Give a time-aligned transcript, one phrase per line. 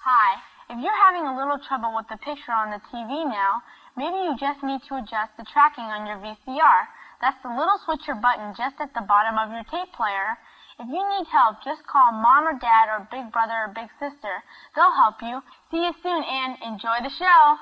[0.00, 0.40] Hi,
[0.72, 3.60] if you're having a little trouble with the picture on the TV now,
[4.00, 6.88] maybe you just need to adjust the tracking on your VCR.
[7.20, 10.40] That's the little switcher button just at the bottom of your tape player.
[10.80, 14.40] If you need help, just call mom or dad or big brother or big sister.
[14.72, 15.44] They'll help you.
[15.68, 17.60] See you soon and enjoy the show.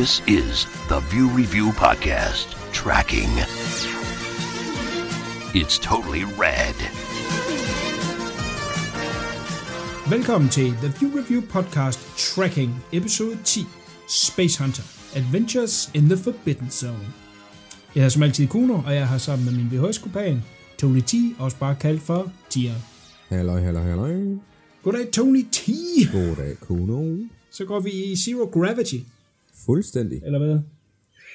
[0.00, 3.30] This is the View Review Podcast Tracking.
[5.60, 6.78] It's totally rad.
[10.10, 13.60] Velkommen til The View Review Podcast Tracking, episode 10,
[14.08, 14.82] Space Hunter,
[15.14, 17.06] Adventures in the Forbidden Zone.
[17.94, 20.42] Jeg er som altid Kuno, og jeg har sammen med min VHS-kupan,
[20.78, 22.74] Tony T, også bare kaldt for Tia.
[23.28, 24.14] Halløj, halløj, halløj.
[24.82, 25.68] Goddag Tony T.
[26.12, 27.16] Goddag, Kuno.
[27.50, 28.98] Så går vi i Zero Gravity,
[29.64, 30.22] Fuldstændig.
[30.24, 30.58] eller hvad?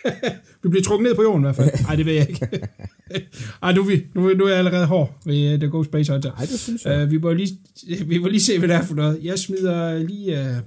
[0.64, 1.72] vi bliver trukket ned på jorden i hvert fald.
[1.88, 2.50] Nej, det ved jeg ikke.
[3.64, 6.12] Ej, nu, er vi, nu, nu er jeg allerede hård ved uh, The Go Space
[6.12, 6.32] Hunter.
[6.32, 7.04] Ej, det synes jeg.
[7.04, 7.60] Uh, vi, må lige,
[8.06, 9.20] vi må lige se, hvad det er for noget.
[9.24, 10.58] Jeg smider lige uh,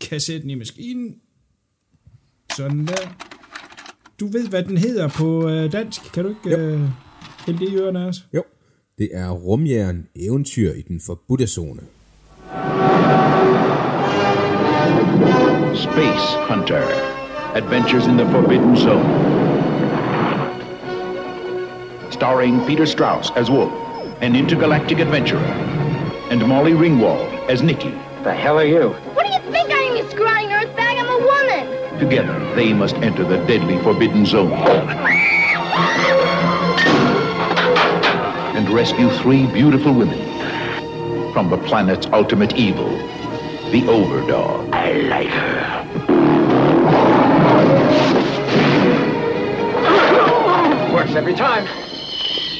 [0.00, 1.14] kassetten i maskinen.
[2.56, 3.16] Sådan der.
[4.20, 6.12] Du ved, hvad den hedder på uh, dansk.
[6.12, 6.80] Kan du ikke uh,
[7.46, 8.26] hælde det i ørerne af os?
[8.34, 8.42] Jo,
[8.98, 11.80] det er rumjern eventyr i den forbudte zone.
[15.92, 16.82] Space Hunter
[17.54, 19.02] Adventures in the Forbidden Zone.
[22.12, 23.72] Starring Peter Strauss as Wolf,
[24.20, 25.40] an intergalactic adventurer,
[26.30, 27.90] and Molly Ringwald as Nikki.
[28.22, 28.90] The hell are you?
[29.14, 30.98] What do you think I am, you scrawny earthbag?
[30.98, 31.98] I'm a woman.
[31.98, 34.52] Together, they must enter the deadly Forbidden Zone
[38.54, 40.18] and rescue three beautiful women
[41.32, 42.88] from the planet's ultimate evil,
[43.70, 44.72] the Overdog.
[44.72, 45.57] I like her.
[51.18, 51.66] Every time.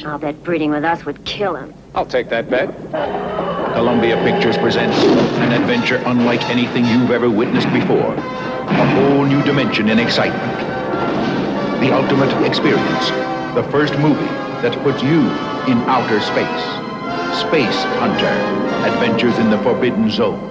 [0.05, 1.73] I'll bet breeding with us would kill him.
[1.95, 2.67] I'll take that bet.
[3.73, 8.13] Columbia Pictures presents an adventure unlike anything you've ever witnessed before.
[8.13, 10.59] A whole new dimension in excitement.
[11.79, 13.09] The ultimate experience.
[13.55, 15.21] The first movie that puts you
[15.71, 16.65] in outer space.
[17.39, 18.35] Space Hunter.
[18.85, 20.47] Adventures in the Forbidden Zone.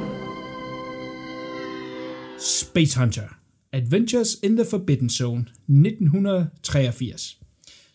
[2.39, 3.37] Space Hunter.
[3.75, 7.48] Adventures in the Forbidden Zone, 1983.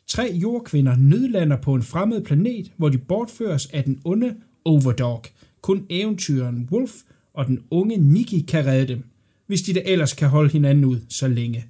[0.08, 5.24] Tre jordkvinder nødlander på en fremmed planet, hvor de bortføres af den onde Overdog.
[5.62, 6.91] Kun eventyren Wolf
[7.34, 9.03] og den unge Nikki kan redde dem,
[9.47, 11.66] hvis de da ellers kan holde hinanden ud så længe.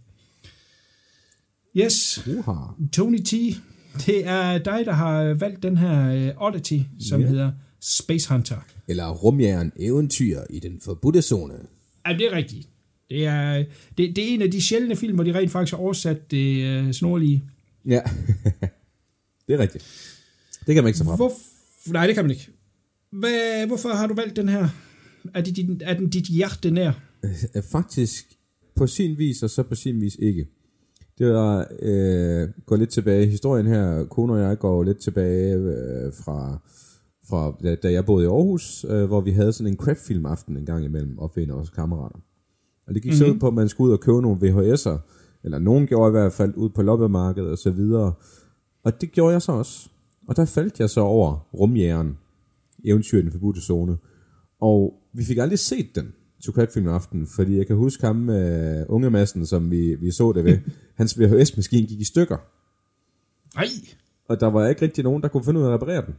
[1.78, 2.54] Yes, Uha.
[2.94, 3.32] Tony T,
[4.06, 7.28] det er dig, der har valgt den her uh, oddity, som Ja.
[7.28, 7.52] hedder
[7.82, 8.66] Space Hunter.
[8.88, 11.54] Eller rumjern eventyr i den forbudte zone.
[12.08, 12.68] Ja, det er rigtigt.
[13.10, 13.64] Det er,
[13.98, 16.82] det, det er en af de sjældne film, hvor de rent faktisk har oversat det
[16.86, 17.44] uh, snorlige.
[17.86, 18.02] Ja,
[19.48, 19.86] det er rigtigt.
[20.68, 21.16] Det kan man ikke så fra.
[21.16, 21.32] Hvor,
[21.92, 22.50] nej, det kan man ikke.
[23.12, 24.70] Hvad, hvorfor har du valgt den her?
[25.34, 26.92] Er, det din, er den dit hjerte nær?
[27.24, 28.38] Øh, Faktisk
[28.76, 30.48] på sin vis, og så på sin vis ikke.
[31.18, 36.14] Det var, øh, går lidt tilbage, historien her, kone og jeg går lidt tilbage øh,
[36.14, 36.60] fra,
[37.30, 40.58] fra da, da jeg boede i Aarhus, øh, hvor vi havde sådan en crapfilm aften
[40.58, 42.20] en gang imellem, op ved en af vores kammerater.
[42.88, 43.28] Og det gik mm-hmm.
[43.28, 44.98] så ud på, at man skulle ud og købe nogle VHS'er,
[45.44, 48.14] eller nogen gjorde i hvert fald, ud på loppemarkedet og så videre.
[48.84, 49.90] Og det gjorde jeg så også.
[50.28, 52.18] Og der faldt jeg så over rumjæren,
[52.86, 53.98] eventyr i den forbudte zone.
[54.60, 58.86] Og vi fik aldrig set den til Crackfilm aften, fordi jeg kan huske ham med
[58.90, 60.58] uh, unge massen, som vi, vi så det ved.
[60.98, 62.38] Hans VHS-maskine gik i stykker,
[63.56, 63.68] Nej,
[64.30, 66.16] og der var ikke rigtig nogen, der kunne finde ud af at reparere den.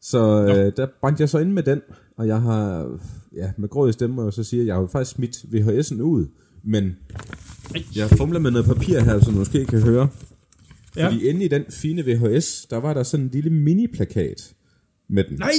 [0.00, 1.80] Så øh, der brændte jeg så ind med den,
[2.16, 2.90] og jeg har,
[3.34, 6.00] ja, med gråd i stemme, jeg så sige, at jeg har jo faktisk smidt VHS'en
[6.00, 6.26] ud,
[6.62, 6.96] men
[7.96, 10.08] jeg fumler med noget papir her, som du måske kan høre.
[10.96, 11.06] Ja.
[11.06, 14.54] Fordi inde i den fine VHS, der var der sådan en lille mini-plakat
[15.08, 15.38] med den.
[15.38, 15.52] nej!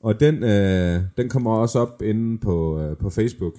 [0.00, 3.54] Og den, øh, den kommer også op inde på, øh, på Facebook.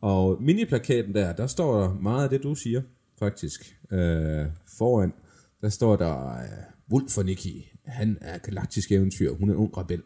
[0.00, 2.82] Og mini-plakaten der, der står der meget af det, du siger,
[3.18, 3.76] faktisk.
[3.92, 4.46] Øh,
[4.78, 5.12] foran,
[5.60, 9.76] der står der, øh, Wolf og Nikki, han er galaktisk eventyr, hun er en ung
[9.78, 10.02] rebel,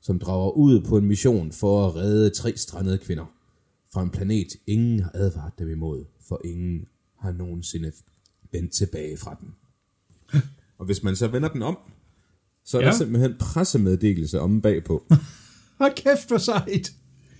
[0.00, 3.32] som drager ud på en mission for at redde tre strandede kvinder
[3.92, 6.86] fra en planet, ingen har advaret dem imod, for ingen
[7.18, 7.92] har nogensinde
[8.52, 9.54] vendt tilbage fra den.
[10.78, 11.78] Og hvis man så vender den om,
[12.64, 12.88] så er ja.
[12.88, 15.04] Der simpelthen pressemeddelelse om bagpå.
[15.80, 16.92] Hold kæft for sejt.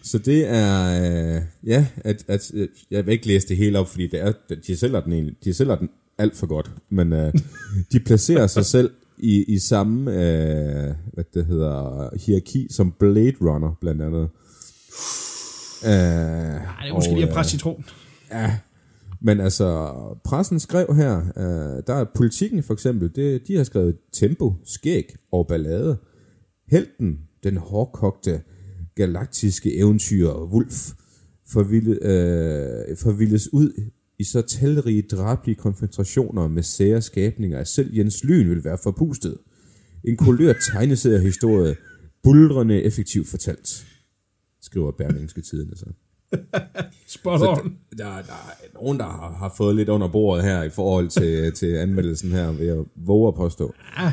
[0.03, 1.03] Så det er,
[1.37, 4.33] øh, ja, at, at, øh, jeg vil ikke læse det hele op, fordi det er,
[4.67, 7.33] de sælger den, egentlig, de sælger den alt for godt, men øh,
[7.93, 13.75] de placerer sig selv i, i samme, øh, hvad det hedder, hierarki som Blade Runner,
[13.81, 14.29] blandt andet.
[15.85, 17.85] Øh, Ej, det er måske Og, lige at øh, presse citron.
[18.31, 18.59] Ja,
[19.25, 19.93] men altså,
[20.25, 25.17] pressen skrev her, øh, der er politikken for eksempel, det, de har skrevet tempo, skæg
[25.33, 25.99] og ballade.
[26.69, 28.43] Helten, den hårdkogte,
[28.95, 30.91] galaktiske eventyr, Wolf,
[31.49, 38.25] forvilde, øh, forvildes ud i så talrige drablige konfrontationer med sære skabninger, at selv Jens
[38.25, 39.39] Lyn vil være forpustet.
[40.05, 41.77] En kulørt tegneseriehistorie,
[42.23, 43.87] bulrende effektivt fortalt,
[44.61, 45.87] skriver Berlingske Tiden så.
[47.07, 47.77] Spot Så on.
[47.99, 51.09] der, der, der er nogen, der har, har fået lidt under bordet her i forhold
[51.09, 53.75] til, til anmeldelsen her, vil jeg våge at påstå.
[53.99, 54.13] Ja,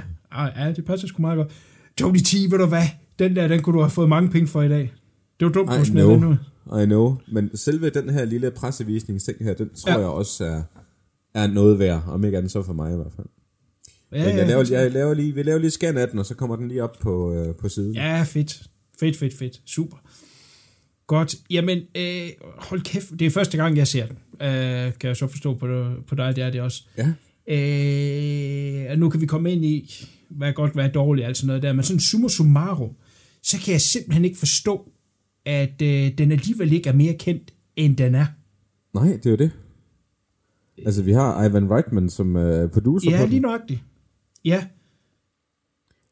[0.55, 1.51] ja, det passer sgu meget godt.
[1.97, 2.83] Tony T, ved du hvad?
[3.19, 4.93] Den der, den kunne du have fået mange penge for i dag.
[5.39, 6.35] Det var dumt, du smed den ud.
[6.83, 7.17] I know.
[7.31, 9.99] Men selve den her lille pressevisningsting her, den tror ja.
[9.99, 10.61] jeg også er,
[11.33, 13.27] er noget værd, om ikke andet så for mig i hvert fald.
[14.11, 16.35] Ja, Men jeg laver, jeg laver lige, vi laver lige scan af den, og så
[16.35, 17.95] kommer den lige op på, øh, på siden.
[17.95, 18.63] Ja, fedt.
[18.99, 19.61] Fedt, fedt, fedt.
[19.65, 19.97] Super.
[21.09, 21.35] Godt.
[21.49, 23.11] Jamen, øh, hold kæft.
[23.19, 24.17] Det er første gang, jeg ser den.
[24.41, 26.83] Øh, kan jeg så forstå på, på dig, det er det også.
[26.97, 27.07] Ja.
[27.47, 31.61] Øh, nu kan vi komme ind i, hvad er godt, hvad er dårligt, altså noget
[31.61, 31.73] der.
[31.73, 32.89] Men sådan summa summarum,
[33.43, 34.91] så kan jeg simpelthen ikke forstå,
[35.45, 38.25] at øh, den alligevel ikke er mere kendt, end den er.
[38.93, 39.51] Nej, det er jo det.
[40.85, 43.79] Altså, vi har Ivan Reitman som øh, producer Ja, på lige nøjagtigt.
[44.45, 44.63] Ja,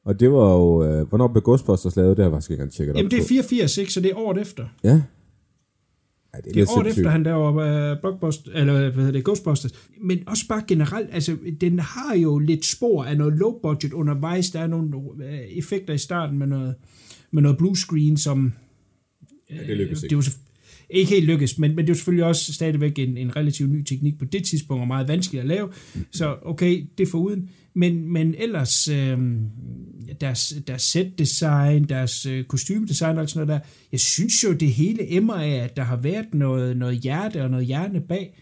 [0.07, 0.83] Og det var jo...
[0.83, 2.18] Øh, hvornår blev Ghostbusters lavet?
[2.18, 3.27] Det har jeg faktisk ikke engang tjekket jamen op det er på.
[3.27, 3.94] 84, ikke?
[3.94, 4.65] Så det er året efter.
[4.83, 4.89] Ja.
[4.89, 9.24] Ja, det er, Det er året efter, han laver uh, Blockbuster, eller hvad hedder det,
[9.24, 9.71] Ghostbusters.
[10.01, 14.50] Men også bare generelt, altså, den har jo lidt spor af noget low budget undervejs.
[14.50, 15.24] Der er nogle uh,
[15.57, 16.75] effekter i starten med noget,
[17.31, 18.54] med noget blue screen, som...
[19.50, 20.15] Ja, det lykkes det ikke.
[20.15, 20.38] jo så-
[20.89, 23.83] ikke helt lykkes, men, men det er jo selvfølgelig også stadigvæk en, en relativt ny
[23.83, 25.69] teknik på det tidspunkt, og meget vanskelig at lave.
[26.12, 27.50] Så okay, det er foruden.
[27.77, 29.18] Men, men ellers, øh,
[30.21, 35.13] deres, deres set-design, deres øh, kostymedesign og sådan noget der, jeg synes jo, det hele
[35.13, 38.38] emmer af, at der har været noget, noget hjerte og noget hjerne bag,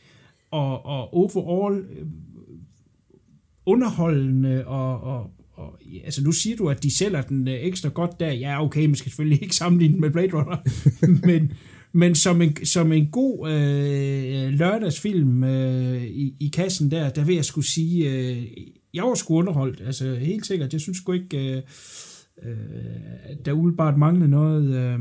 [0.51, 2.05] og, og overall øh,
[3.65, 8.19] underholdende, og, og, og altså nu siger du, at de sælger den øh, ekstra godt
[8.19, 8.31] der.
[8.31, 10.57] Ja, okay, man skal selvfølgelig ikke sammenligne den med Blade Runner,
[11.27, 11.51] men,
[11.91, 17.35] men som en, som en god øh, lørdagsfilm øh, i, i kassen der, der vil
[17.35, 18.43] jeg skulle sige, øh,
[18.95, 20.73] jeg var sgu underholdt, altså helt sikkert.
[20.73, 21.61] Jeg synes sgu ikke, øh,
[22.43, 24.75] øh, der umiddelbart manglede noget...
[24.75, 24.99] Øh,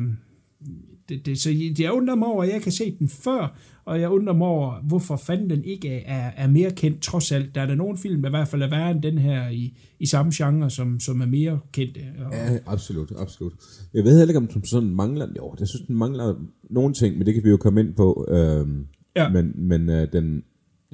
[1.08, 4.10] det, det, så jeg undrer mig over, at jeg kan se den før, og jeg
[4.10, 7.54] undrer mig over, hvorfor fanden den ikke er, er mere kendt trods alt.
[7.54, 9.78] Der er der nogle film, der i hvert fald er værre end den her i,
[10.00, 12.00] i samme genre, som, som er mere kendte.
[12.26, 13.52] Og, Ja, absolut, absolut.
[13.94, 15.28] Jeg ved heller ikke, om den sådan mangler...
[15.36, 16.34] Jo, jeg synes, den mangler
[16.70, 18.26] nogle ting, men det kan vi jo komme ind på.
[18.30, 18.86] Øhm,
[19.16, 19.28] Ja.
[19.28, 20.42] Men, men øh, den...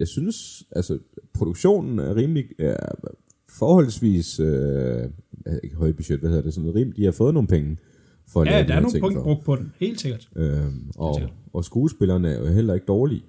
[0.00, 0.98] Jeg synes, altså,
[1.34, 2.44] produktionen er rimelig...
[2.58, 2.76] Er
[3.48, 4.40] forholdsvis...
[4.40, 5.10] Øh,
[5.62, 6.54] ikke høj budget, hvad hedder det?
[6.54, 7.76] Sådan rimelig, de har fået nogle penge
[8.32, 9.22] for at ja, lave der de er nogle for.
[9.22, 10.28] brugt på den, helt sikkert.
[10.36, 11.32] Øhm, og, sikkert.
[11.52, 13.22] og skuespillerne er jo heller ikke dårlige.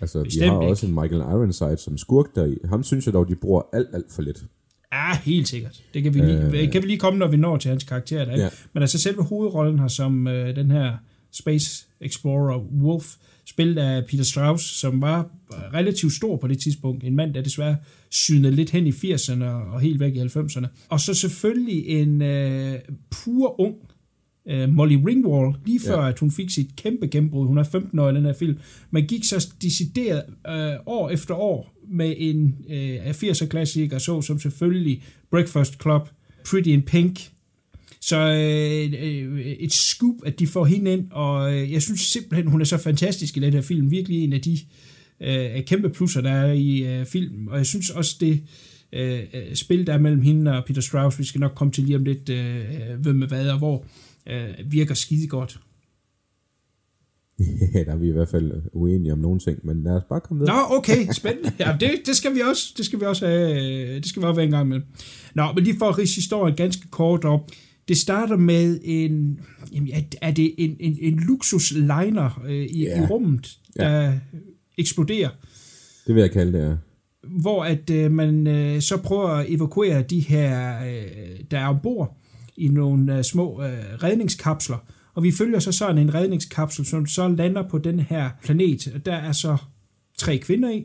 [0.00, 0.70] Altså, Bestemt vi har ikke.
[0.70, 2.58] også en Michael Ironside som skurk der i.
[2.64, 4.44] Ham synes jeg dog, de bruger alt, alt for lidt.
[4.92, 5.82] Ja, helt sikkert.
[5.94, 8.24] Det kan vi lige, øh, kan vi lige komme, når vi når til hans karakter.
[8.24, 8.48] Der, ja.
[8.72, 10.96] Men altså selve hovedrollen her som øh, den her
[11.32, 13.14] Space Explorer Wolf,
[13.48, 15.30] spillet af Peter Strauss, som var
[15.74, 17.04] relativt stor på det tidspunkt.
[17.04, 17.76] En mand, der desværre
[18.10, 20.66] synede lidt hen i 80'erne og helt væk i 90'erne.
[20.88, 22.78] Og så selvfølgelig en øh,
[23.10, 23.74] pur ung
[24.48, 26.08] øh, Molly Ringwald, lige før Ja.
[26.08, 27.46] at hun fik sit kæmpe gennembrud.
[27.46, 28.58] Hun er 15 år i den her film.
[28.90, 34.22] Man gik så decideret øh, år efter år med en øh, af 80'er klassiker, så
[34.22, 36.08] som selvfølgelig Breakfast Club,
[36.50, 37.20] Pretty in Pink.
[38.00, 42.50] Så øh, øh, et scoop, at de får hende ind, og øh, jeg synes simpelthen,
[42.50, 43.90] hun er så fantastisk i den her film.
[43.90, 44.58] Virkelig en af de
[45.20, 47.48] øh, kæmpe plusser, der er i øh, filmen.
[47.48, 48.42] Og jeg synes også, det
[48.92, 51.84] øh, øh, spil, der er mellem hende og Peter Strauss, vi skal nok komme til
[51.84, 52.64] lige om lidt, øh,
[52.98, 53.84] hvem med hvad og hvor,
[54.26, 55.60] øh, virker skide godt.
[57.74, 60.20] Ja, der er vi i hvert fald uenige om nogle ting, men lad os bare
[60.20, 60.76] komme Nå, videre.
[60.76, 61.52] okay, spændende.
[61.58, 64.26] Ja, det, det skal vi også, det skal vi også have, øh, det skal vi
[64.26, 64.80] også være en gang med.
[65.34, 67.50] Nå, men lige for at ridse historien ganske kort op.
[67.88, 69.40] Det starter med en,
[69.72, 69.90] jamen,
[70.22, 73.02] er- det en, en, en luksusliner øh, i, Ja.
[73.02, 74.12] i rummet, der
[74.78, 75.30] eksploderer,
[76.06, 76.74] Det vil jeg kalde det, ja.
[77.40, 82.16] hvor at øh, man øh, så prøver at evakuere de her, øh, der er ombord
[82.56, 84.76] i nogle øh, små øh, redningskapsler.
[85.14, 88.92] Og vi følger så sådan en redningskapsel, som så lander på den her planet.
[88.94, 89.56] Og der er så
[90.18, 90.84] tre kvinder i,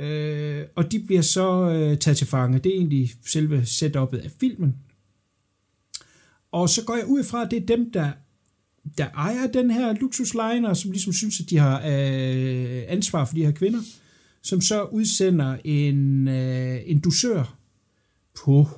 [0.00, 2.58] øh, og de bliver så øh, taget til fange.
[2.58, 4.74] Det er egentlig selve setup'et af filmen.
[6.52, 8.10] Og så går jeg ud fra, at det er dem, der,
[8.98, 13.44] der ejer den her luksusliner, som ligesom synes, at de har øh, ansvar for de
[13.44, 13.80] her kvinder,
[14.42, 17.56] som så udsender en, øh, en dusør
[18.44, 18.68] på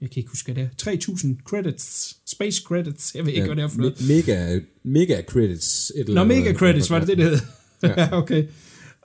[0.00, 3.46] jeg kan ikke huske, hvad det er, 3000 credits, space credits, jeg ved ikke, Ja,
[3.46, 3.92] hvad det er for noget.
[3.94, 5.92] me- mega, mega credits.
[5.96, 7.38] Et eller Nå, mega credits, var det det, det hed?
[7.82, 8.44] Ja, okay.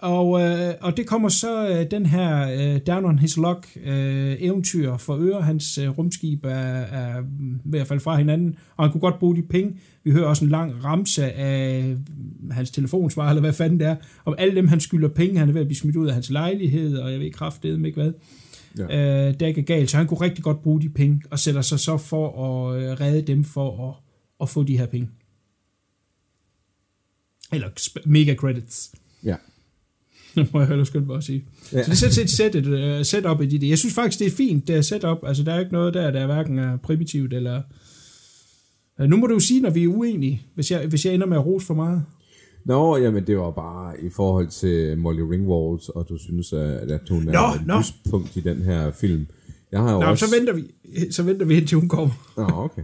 [0.02, 4.36] Og, øh, og det kommer så øh, den her øh, Down on His Luck øh,
[4.40, 5.42] eventyr for øre.
[5.42, 7.24] Hans øh, rumskib er, er
[7.66, 9.78] ved at falde fra hinanden, og han kunne godt bruge de penge.
[10.04, 11.98] Vi hører også en lang ramse af øh,
[12.52, 15.40] hans telefonsvar, eller hvad fanden det er, om alle dem, han skylder penge.
[15.40, 18.02] Han er ved at blive smidt ud af hans lejlighed, og jeg ved kraftedeme ikke
[18.02, 18.14] hvad.
[18.78, 19.28] Ja.
[19.28, 21.62] Øh, det er ikke galt, så han kunne rigtig godt bruge de penge, og sætter
[21.62, 23.96] sig så for at øh, redde dem for at,
[24.42, 25.10] at få de her penge.
[27.52, 27.70] Eller
[28.06, 28.96] mega credits.
[29.24, 29.36] Ja.
[30.54, 31.46] Må jeg hellere skynde mig at sige.
[31.74, 31.84] Ja.
[31.84, 33.70] Så det er sådan set et set, uh, setup i det.
[33.70, 35.18] Jeg synes faktisk, det er fint, det er setup.
[35.24, 37.62] Altså, der er ikke noget der, der er hverken er primitivt eller...
[39.00, 41.28] Uh, nu må du jo sige, når vi er uenige, hvis jeg, hvis jeg ender
[41.28, 42.04] med at rose for meget.
[42.66, 47.28] Nå, jamen det var bare i forhold til Molly Ringwald, og du synes, at hun
[47.28, 47.78] er Nå, et nå.
[47.78, 49.28] lyspunkt i den her film.
[49.72, 50.28] Jeg har jo Nå, også...
[50.28, 50.64] så venter vi,
[51.12, 52.14] så venter vi indtil hun kommer.
[52.38, 52.82] Nå, okay.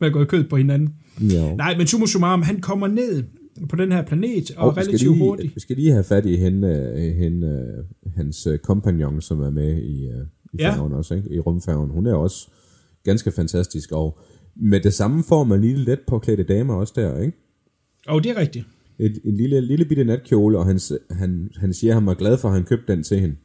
[0.00, 0.94] med at gå i kød på hinanden.
[1.20, 1.54] Ja.
[1.54, 3.22] Nej, men summa summarum, han kommer ned
[3.68, 5.54] på den her planet, og, Og og relativt lige, hurtigt.
[5.54, 9.50] vi skal lige have fat i hende, øh, hende øh, hans øh, kompagnon, som er
[9.50, 10.04] med i,
[10.52, 10.80] i Ja.
[10.82, 11.34] også, ikke?
[11.34, 11.90] i rumfærgen.
[11.90, 12.48] Hun er også
[13.04, 14.18] ganske fantastisk, og
[14.56, 17.36] med det samme får man lige let påklædte damer også der, ikke?
[18.06, 18.66] Og det er rigtigt.
[18.98, 20.80] Et, en lille, lille bitte natkjole, og han,
[21.10, 23.36] han, han siger, at han var glad for, at han købte den til hende.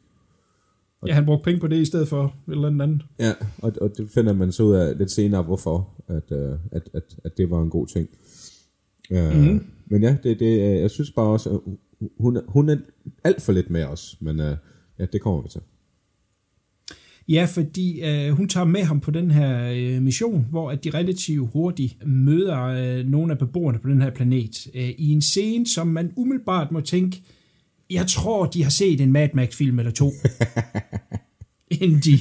[1.06, 3.02] Ja, han brugte penge på det i stedet for et eller andet.
[3.20, 6.32] Ja, og, og det finder man så ud af lidt senere, hvorfor, at,
[6.72, 8.08] at, at, at det var en god ting.
[9.10, 9.64] Uh, mm.
[9.86, 11.60] Men ja, det, det, øh, jeg synes bare også, at
[12.18, 12.76] hun, er- hun er
[13.24, 14.46] alt for lidt med os, men uh,
[14.98, 15.60] ja, det kommer vi til.
[17.28, 20.90] Ja, fordi øh, hun tager med ham på den her øh, mission, hvor at de
[20.90, 24.66] relativt hurtigt møder øh, nogle af beboerne på den her planet.
[24.74, 27.22] Øh, I en scene, som man umiddelbart må tænke,
[27.90, 30.12] jeg tror, de har set en Mad Max-film eller to,
[31.80, 32.18] inden, de,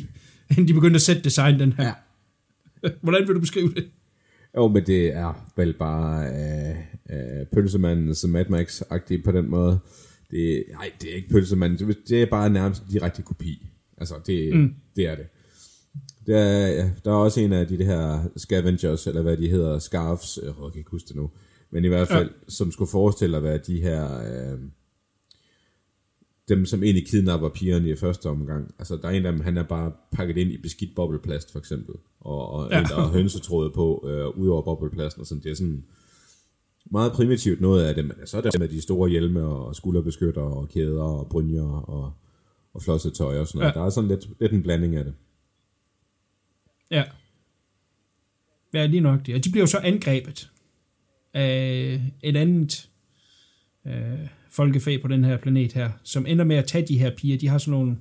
[0.49, 1.85] inden de begyndte at sætte design den her.
[2.83, 2.89] Ja.
[3.01, 3.85] Hvordan vil du beskrive det?
[4.57, 6.75] Jo, men det er vel bare øh,
[7.09, 9.79] øh, pølsemanden som Mad Max-agtig på den måde.
[10.31, 13.67] Det, nej, det er ikke pølsemanden, det, er bare nærmest en direkte kopi.
[13.97, 14.73] Altså, det, mm.
[14.95, 15.25] det er det.
[16.27, 19.79] Der, er- ja, der er også en af de her scavengers, eller hvad de hedder,
[19.79, 21.31] scarfs, øh, jeg kan ikke huske det nu,
[21.71, 22.33] men i hvert fald, ja.
[22.47, 24.59] som skulle forestille at være de her, øh,
[26.49, 28.75] dem som egentlig kidnapper pigerne i første omgang.
[28.79, 31.59] Altså, der er en af dem, han er bare pakket ind i beskidt bobleplast, for
[31.59, 32.79] eksempel, og, og Ja.
[32.79, 35.83] en, der har hønsetråde på, øh, ud over bobleplasten, og sådan, det er sådan
[36.91, 40.41] meget primitivt noget af det, men så er der med de store hjelme og skulderbeskytter
[40.41, 42.13] og kæder og brynjer og,
[42.73, 43.75] og flosset tøj og sådan noget.
[43.75, 43.79] Ja.
[43.79, 45.13] Der er sådan lidt, lidt en blanding af det.
[46.91, 47.03] Ja.
[48.73, 49.35] Ja, lige nok det.
[49.35, 50.51] Og de bliver jo så angrebet
[51.33, 52.89] af et andet
[53.87, 57.37] øh, folkefag på den her planet her, som ender med at tage de her piger.
[57.37, 57.97] De har sådan nogle...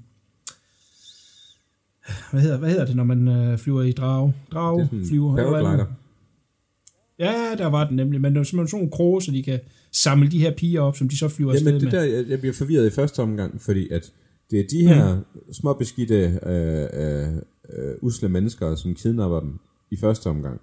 [2.31, 4.35] Hvad hedder, hvad hedder det, når man øh, flyver i drage?
[4.53, 5.37] Drage, er flyver.
[5.39, 5.87] er paraglider.
[7.19, 9.61] Ja, der var den nemlig, men det er simpelthen sådan nogle kroge, så de kan
[9.93, 12.01] samle de her piger op, som de så flyver Jamen afsted det med.
[12.01, 14.13] der, jeg, jeg bliver forvirret i første omgang, fordi at
[14.51, 15.53] det er de her mm.
[15.53, 17.35] små beskidte øh, øh,
[17.73, 19.59] øh, usle mennesker, som kidnapper dem
[19.91, 20.61] i første omgang.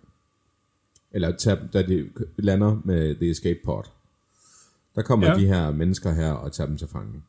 [1.11, 2.05] Eller tager, da de
[2.37, 3.83] lander med The Escape Pod.
[4.95, 5.33] Der kommer ja.
[5.33, 5.39] Ja.
[5.39, 7.21] de her mennesker her og tager dem til fange.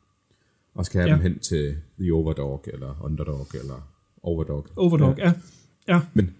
[0.74, 1.16] Og skal have ja.
[1.16, 1.22] Ja.
[1.22, 3.92] dem hen til The Overdog, eller Underdog, eller
[4.22, 4.66] Overdog.
[4.76, 5.32] Overdog, ja.
[5.88, 6.00] ja.
[6.14, 6.34] Men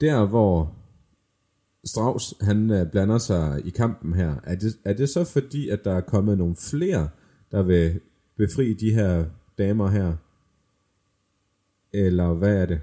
[0.00, 0.74] der, hvor
[1.84, 5.84] Strauss, han øh, blander sig i kampen her, er det, er det så fordi, at
[5.84, 7.08] der er kommet nogle flere,
[7.50, 8.00] der vil
[8.36, 9.24] befri de her
[9.58, 10.16] damer her?
[11.92, 12.80] Eller hvad er det?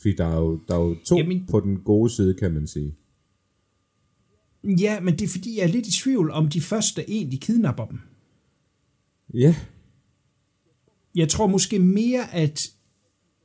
[0.00, 2.66] Fordi der er jo, der er jo to Jamen- på den gode side, kan man
[2.66, 2.94] sige.
[4.64, 7.86] Ja, men det er fordi, jeg er lidt i tvivl om de første egentlig kidnapper
[7.86, 8.00] dem.
[9.34, 9.54] Ja,
[11.14, 12.68] Jeg tror måske mere, at,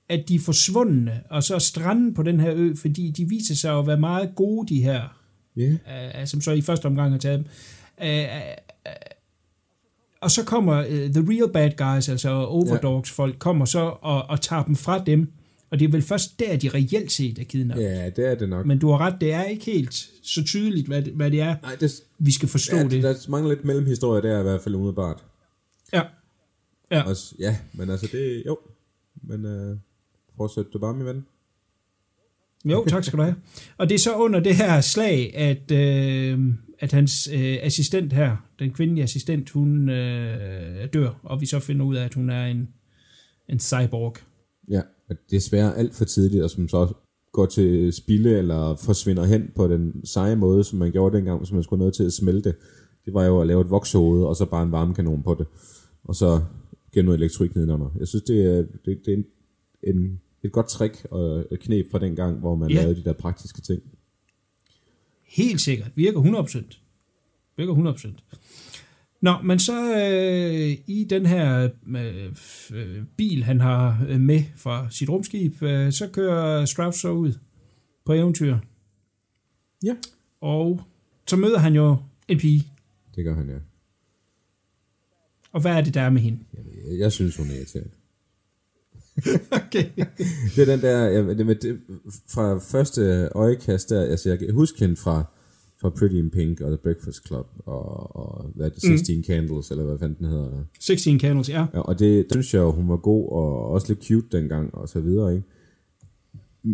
[0.10, 3.55] at de er forsvundne, og så er stranden på den her ø, fordi de viser
[3.55, 5.20] sig at være meget gode, de her,
[5.55, 6.22] ja.
[6.22, 7.48] uh, som så i første omgang har taget dem.
[8.01, 8.91] Uh, uh,
[10.22, 14.41] og så kommer uh, The Real Bad Guys, altså Overdogs folk, kommer så og, og
[14.41, 15.32] tager dem fra dem,
[15.74, 17.84] og det er vel først der, de reelt set er kidnappet.
[17.84, 18.65] ja, det er det nok.
[18.65, 21.56] Men du har ret, det er ikke helt så tydeligt, hvad det, hvad det er,
[21.62, 23.03] Nej, det, vi skal forstå ja, det.
[23.03, 25.24] der mangler lidt mellemhistorie der i hvert fald umiddelbart.
[25.94, 26.01] Ja.
[26.92, 27.01] Ja.
[27.01, 28.58] Også, ja, men altså det, jo.
[29.24, 29.77] Men øh,
[30.38, 31.25] fortsæt du bare, min ven.
[32.65, 33.36] Jo, tak skal du have.
[33.77, 36.39] Og det er så under det her slag, at, øh,
[36.80, 41.86] at hans øh, assistent her, den kvindelige assistent, hun øh, dør, og vi så finder
[41.86, 42.70] ud af, at hun er en,
[43.50, 44.18] en cyborg.
[45.32, 46.93] Desværre alt for tidligt, og som så
[47.32, 51.53] går til spilde eller forsvinder hen på den seje måde, som man gjorde dengang, så
[51.53, 52.55] man skulle noget til at smelte.
[53.05, 55.48] Det var jo at lave et vokshoved, og så bare en varmekanon på det.
[56.03, 56.41] Og så
[56.93, 57.89] gennem noget elektrik nedenunder.
[58.00, 59.17] Jeg synes, det er, det, det, er,
[59.84, 62.75] en, et godt trick og et knep fra den gang, hvor man Ja.
[62.82, 63.82] lavede de der praktiske ting.
[65.27, 65.91] Helt sikkert.
[65.96, 66.79] Virker 100%.
[67.58, 68.08] Virker 100%.
[69.24, 72.32] Nå, men så øh, i den her øh,
[72.74, 77.34] øh, bil, han har øh, med fra sit rumskib, øh, så kører Strauss så ud
[78.06, 78.58] på eventyr.
[79.84, 79.96] Ja.
[80.42, 80.82] Og
[81.27, 82.68] så møder han jo en pige.
[83.15, 83.58] Det gør han, ja.
[85.51, 86.39] Og hvad er det, der er med hende?
[86.53, 87.92] Jeg, jeg synes, hun er irriterende.
[89.65, 89.89] Okay.
[90.56, 91.80] Det er den der, ja, det, med det,
[92.30, 95.25] fra første øjekast der, altså jeg kan huske hende fra,
[95.84, 99.24] fra Pretty in Pink og The Breakfast Club og, og hvad det, 16 mm.
[99.24, 100.63] Candles, eller hvad fanden den hedder.
[100.80, 101.66] 16 Candles, ja.
[101.74, 104.90] Ja, og det, det synes jeg hun var god og også lidt cute dengang og
[104.90, 105.48] så videre, ikke?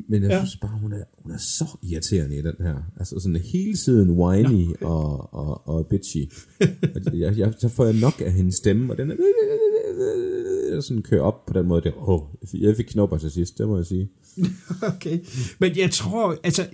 [0.10, 0.36] Men jeg Ja.
[0.38, 0.46] ja.
[0.46, 2.75] synes bare, hun er, hun er så irriterende i den her.
[3.00, 4.88] Altså sådan hele tiden whiny Nå.
[4.94, 6.32] og, og, og bitchy.
[6.96, 9.16] Og jeg, jeg, så får jeg nok af hendes stemme, og den er
[10.82, 11.82] sådan kører op på den måde.
[11.82, 12.22] Det, oh,
[12.54, 14.10] jeg fik knopper til sidst, det må jeg sige.
[14.96, 15.20] Okay.
[15.60, 16.66] Men jeg tror, altså,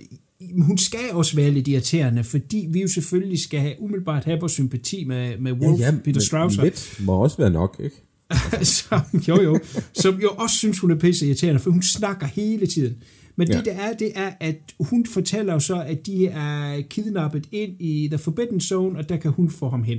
[0.60, 4.52] hun skal også være lidt irriterende, fordi vi jo selvfølgelig skal have, umiddelbart have vores
[4.52, 7.96] sympati med, med Wolf, ja, ja, Peter Strauss, Lidt må også være nok, ikke?
[8.76, 9.60] som, jo jo,
[9.92, 13.02] som jo også synes, hun er pisse irriterende, for hun snakker hele tiden.
[13.36, 13.56] Men ja.
[13.56, 17.80] det der er, det er, at hun fortæller jo så, at de er kidnappet ind
[17.80, 19.98] i The Forbidden Zone, og der kan hun få ham hen.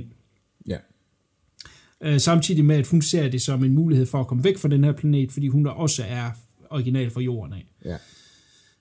[0.66, 0.76] Ja.
[2.02, 4.68] Øh, samtidig med, at hun ser det som en mulighed for at komme væk fra
[4.68, 6.30] den her planet, fordi hun også er
[6.70, 7.66] original fra jorden af.
[7.84, 7.96] Ja.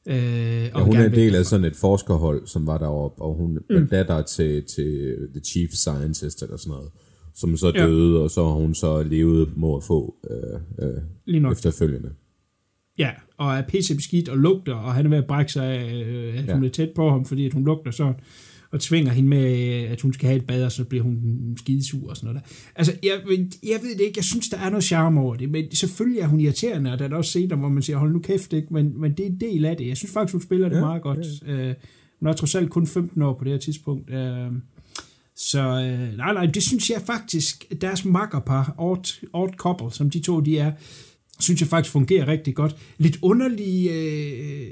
[0.08, 3.58] Øh, Ja, hun er en del af sådan et forskerhold, som var deroppe, og hun
[3.70, 3.88] er mm.
[3.88, 6.90] datter til, til The Chief Scientist eller sådan noget,
[7.36, 7.86] som så Ja.
[7.88, 10.94] døde, og så har hun så levet må at få øh, øh,
[11.26, 11.52] Lige nok.
[11.54, 12.10] efterfølgende.
[12.98, 16.04] Ja, og er pisse beskidt og lugter, og han er ved at brække sig af,
[16.06, 16.54] øh, at Ja.
[16.54, 18.16] hun er tæt på ham, fordi at hun lugter sådan,
[18.72, 19.46] og tvinger hende med,
[19.84, 21.18] at hun skal have et bad, og så bliver hun
[21.58, 22.56] skidesur og sådan noget der.
[22.76, 23.22] Altså, jeg,
[23.64, 26.28] jeg ved det ikke, jeg synes, der er noget charme over det, men selvfølgelig er
[26.28, 28.74] hun irriterende, og der er der også scener, hvor man siger, hold nu kæft, ikke?
[28.74, 29.88] Men, men det er en del af det.
[29.88, 31.20] Jeg synes faktisk, hun spiller det Ja, meget godt.
[31.46, 31.74] Øh,
[32.20, 34.10] hun er trods alt kun 15 år på det her tidspunkt.
[34.10, 34.52] Øh,
[35.36, 40.20] så øh, nej, nej, det synes jeg faktisk, deres makkerpar, Odd, Odd Couple, som de
[40.20, 40.72] to de er,
[41.40, 42.76] synes jeg faktisk fungerer rigtig godt.
[42.98, 43.90] Lidt underlig...
[43.92, 44.70] Øh,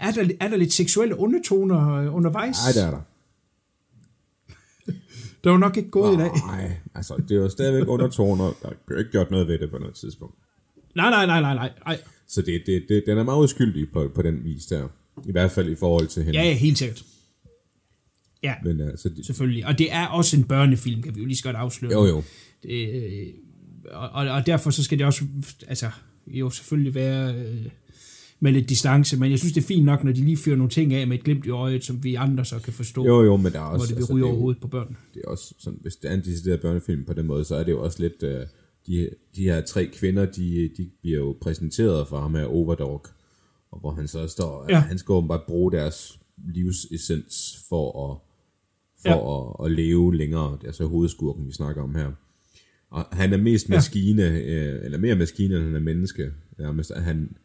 [0.00, 2.56] er, der, er der lidt seksuelle undertoner øh, undervejs?
[2.64, 3.00] Nej, det er der.
[5.44, 6.30] Der var nok ikke gået i dag.
[6.46, 8.44] Nej, altså det er jo stadigvæk undertoner.
[8.62, 10.34] Der er ikke gjort noget ved det på noget tidspunkt.
[10.94, 11.72] Nej, nej, nej, nej, nej.
[11.86, 11.98] nej.
[12.26, 14.88] Så det, det, det, den er meget uskyldig på, på den vis der.
[15.26, 16.38] I hvert fald i forhold til hende.
[16.38, 17.04] Ja, ja, helt sikkert.
[18.42, 19.66] Ja, Men altså, det, selvfølgelig.
[19.66, 21.92] Og det er også en børnefilm, kan vi jo lige så godt afsløre.
[21.92, 22.22] jo jo.
[22.62, 23.26] Det, øh,
[23.92, 25.24] og, og, og derfor så skal det også,
[25.68, 25.90] altså,
[26.26, 27.66] jo selvfølgelig være øh,
[28.40, 30.70] med lidt distance, men jeg synes, det er fint nok, når de lige fyrer nogle
[30.70, 33.36] ting af med et glimt i øjet, som vi andre så kan forstå, Jo jo,
[33.36, 33.86] men der er hvor også...
[33.86, 34.96] det vil altså, ryge er over hovedet på børn.
[35.14, 37.64] det er også sådan, hvis det er en decideret børnefilm på den måde, så er
[37.64, 38.46] det jo også lidt, øh,
[38.86, 43.04] de, de her tre kvinder, de, de bliver jo præsenteret for ham her Overdog,
[43.72, 44.74] og hvor han så står, Ja.
[44.76, 44.80] ja.
[44.80, 46.18] han skal åbenbart bruge deres
[46.54, 48.18] livsessens for at,
[49.02, 49.64] for ja.
[49.64, 50.58] at, at leve længere.
[50.62, 52.12] Det er så hovedskurken, vi snakker om her.
[52.90, 56.30] Og han er mest maskine, øh, eller mere maskine, end han er menneske.
[56.58, 56.90] Nærmest.
[56.90, 57.36] At Han,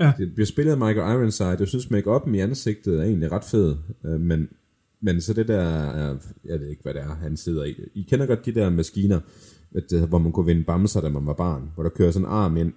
[0.00, 0.12] Ja.
[0.18, 1.56] Det bliver spillet af Michael Ironside.
[1.60, 3.76] Jeg synes, make-up'en i ansigtet er egentlig ret fed.
[4.04, 4.48] Øh, men,
[5.00, 7.74] men så det der, er- jeg ved ikke, hvad det er, han sidder i.
[7.94, 9.20] I kender godt de der maskiner,
[9.74, 11.70] at, øh, hvor man kunne vinde bamser, da man var barn.
[11.74, 12.72] Hvor der kører sådan en arm ind,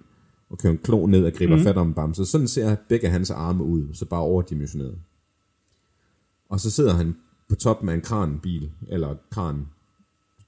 [0.50, 1.62] og kører en klo ned og griber mm.
[1.62, 2.24] fat om en bamse.
[2.24, 4.98] Sådan ser begge hans arme ud, så bare overdimensioneret.
[6.48, 7.16] Og så sidder han
[7.48, 9.66] på toppen af en kranbil, eller kran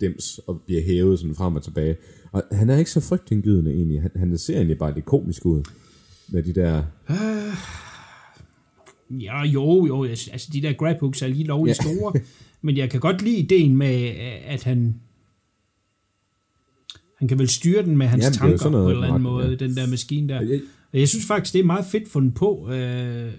[0.00, 1.96] dims, og bliver hævet sådan frem og tilbage.
[2.32, 4.02] Og han er ikke så frygtindgydende egentlig.
[4.02, 5.62] Han, han ser egentlig bare lidt komisk ud.
[6.28, 6.82] Med de der...
[9.10, 11.82] Ja, jo, jo, altså de der grabhooks er lige lovligt Ja.
[11.82, 12.12] store,
[12.62, 13.94] men jeg kan godt lide ideen med,
[14.44, 14.94] at han
[17.18, 19.08] han kan vel styre den med hans Jamen, er jo tanker noget på en eller
[19.08, 19.54] anden måde, ja.
[19.54, 20.40] den der maskine der.
[20.40, 20.60] Jeg-
[20.92, 23.32] Og jeg synes faktisk, det er meget fedt fundet på, øh,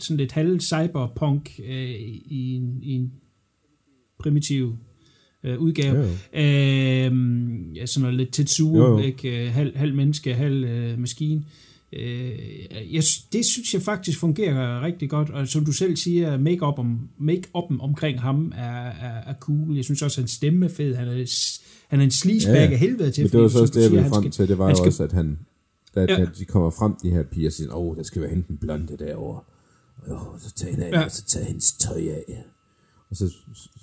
[0.00, 1.90] sådan lidt halv cyberpunk øh,
[2.26, 3.12] i, en, i en
[4.18, 4.76] primitiv
[5.44, 5.98] øh, udgave.
[5.98, 8.98] Jo, Øh, ja, sådan noget lidt Tetsuo, Jo, jo.
[8.98, 9.46] ikke?
[9.46, 11.40] Øh, Halv, halv menneske, halv øh, maskine.
[11.40, 11.46] Øh,
[11.92, 13.02] jeg,
[13.32, 17.80] det synes jeg faktisk fungerer rigtig godt, og som du selv siger, make-up om, make-up'en
[17.80, 19.76] omkring ham er, er, er cool.
[19.76, 20.94] Jeg synes også, at hans stemme er fed.
[20.94, 21.24] Han er,
[21.88, 23.24] han er en sleazebag Ja, af helvede til.
[23.24, 24.48] Men det var så også det, jeg ville frem til.
[24.48, 25.38] Det var jo skal- også, at han...
[25.94, 26.20] Da, Ja.
[26.20, 26.26] ja.
[26.38, 28.96] de kommer frem, de her piger, siger, åh, oh, der skal være hende den blonde
[28.98, 29.40] derovre.
[30.06, 31.04] Og så tager hende af, Ja.
[31.04, 32.44] og så tager hendes tøj af.
[33.10, 33.24] Og så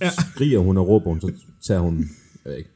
[0.02, 0.06] Ja.
[0.06, 0.12] ja.
[0.36, 1.32] skriger hun og råber hun, så
[1.68, 2.10] tager hun,
[2.46, 2.70] jeg ikke,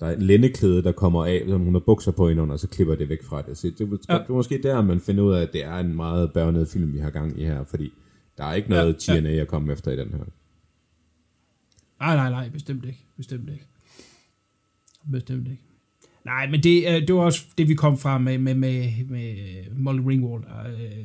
[0.00, 2.68] der er et lændeklæde, der kommer af, som hun har bukser på indenunder, og så
[2.68, 3.58] klipper det væk fra det.
[3.58, 4.14] Så det, det, Ja.
[4.14, 6.92] det er måske der, man finder ud af, at det er en meget børnet film,
[6.92, 7.92] vi har gang i her, fordi
[8.38, 9.20] der er ikke noget Ja, ja.
[9.20, 9.20] ja.
[9.20, 10.18] TNA at komme efter i den her.
[12.00, 13.04] Nej, nej, nej, bestemt ikke.
[13.16, 13.64] Bestemt ikke.
[15.12, 15.62] Bestemt ikke.
[16.24, 19.34] Nej, men det, øh, det var også det, vi kom fra med, med, med, med
[19.76, 20.44] Molly Ringwald.
[20.66, 21.04] Øh,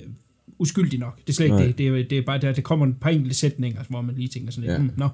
[0.59, 1.17] uskyldig nok.
[1.21, 1.65] Det er slet ikke Nej.
[1.65, 1.77] det.
[1.77, 4.27] Det er, det er bare, der, der kommer et par enkelte sætninger, hvor man lige
[4.27, 4.77] tænker sådan lidt, Ja.
[4.77, 4.83] ja.
[4.83, 5.09] mm, nå,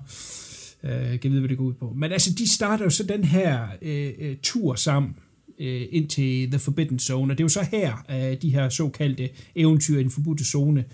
[0.84, 1.94] øh, kan vide, hvad det går ud på.
[1.96, 5.16] Men altså, de starter jo så den her øh, øh, tur sammen
[5.60, 8.70] øh, ind til The Forbidden Zone, og det er jo så her, øh, de her
[8.70, 10.86] såkaldte eventyr i den forbudte zone,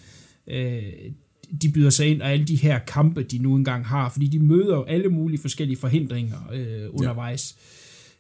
[0.47, 0.82] øh,
[1.62, 4.39] de byder sig ind, og alle de her kampe, de nu engang har, fordi de
[4.39, 7.56] møder jo alle mulige forskellige forhindringer øh, undervejs.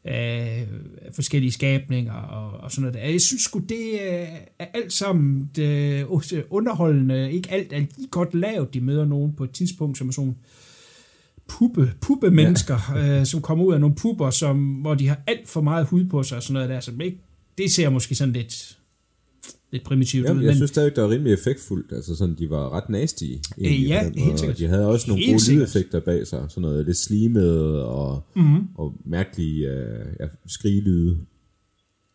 [0.05, 0.61] Ja.
[0.61, 0.67] Øh,
[1.13, 2.93] forskellige skabninger og, og sådan noget.
[2.93, 3.09] der.
[3.09, 4.27] Jeg synes sgu, det øh,
[4.59, 6.05] er alt sammen det,
[6.49, 7.31] underholdende.
[7.31, 8.73] Ikke alt er lige godt lavet.
[8.73, 10.35] De møder nogen på et tidspunkt, som er sådan
[11.47, 13.19] puppe, puppe mennesker, ja.
[13.19, 16.05] øh, som kommer ud af nogle pupper, som, hvor de har alt for meget hud
[16.05, 16.79] på sig og sådan noget der.
[16.79, 17.17] Så ikke,
[17.57, 18.77] det ser måske sådan lidt,
[19.71, 20.43] lidt primitivt Jamen, ud.
[20.43, 21.91] jeg men, synes stadig, det var rimelig effektfuldt.
[21.93, 23.23] Altså sådan, de var ret nasty.
[23.23, 24.57] egentlig, Øh, ja, den helt sikkert.
[24.57, 25.59] De havde også nogle Helt gode sikkert.
[25.73, 26.45] lydeffekter bag sig.
[26.49, 28.67] Sådan noget lidt slimede og, mm-hmm.
[28.75, 31.17] og mærkelige øh, ja, skrigelyde.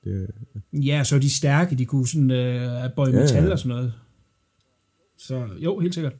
[0.04, 0.26] Det,
[0.72, 3.22] Ja, så de stærke, de kunne sådan øh, bøje Ja, ja.
[3.22, 3.92] metal og sådan noget.
[5.18, 6.12] Så jo, helt sikkert.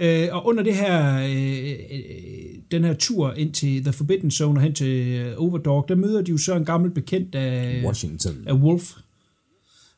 [0.00, 4.58] Øh, og under det her, øh, øh, den her tur ind til The Forbidden Zone
[4.58, 8.34] og hen til øh, Overdog, der møder de jo så en gammel bekendt af, Washington.
[8.46, 8.92] af Wolf.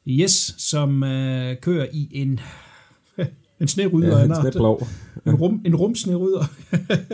[0.08, 2.40] Yes, som øh, kører i en,
[3.60, 4.18] en snerydder.
[4.18, 4.86] Ja, er blå.
[5.26, 6.44] en, rum, en rumsnerydder.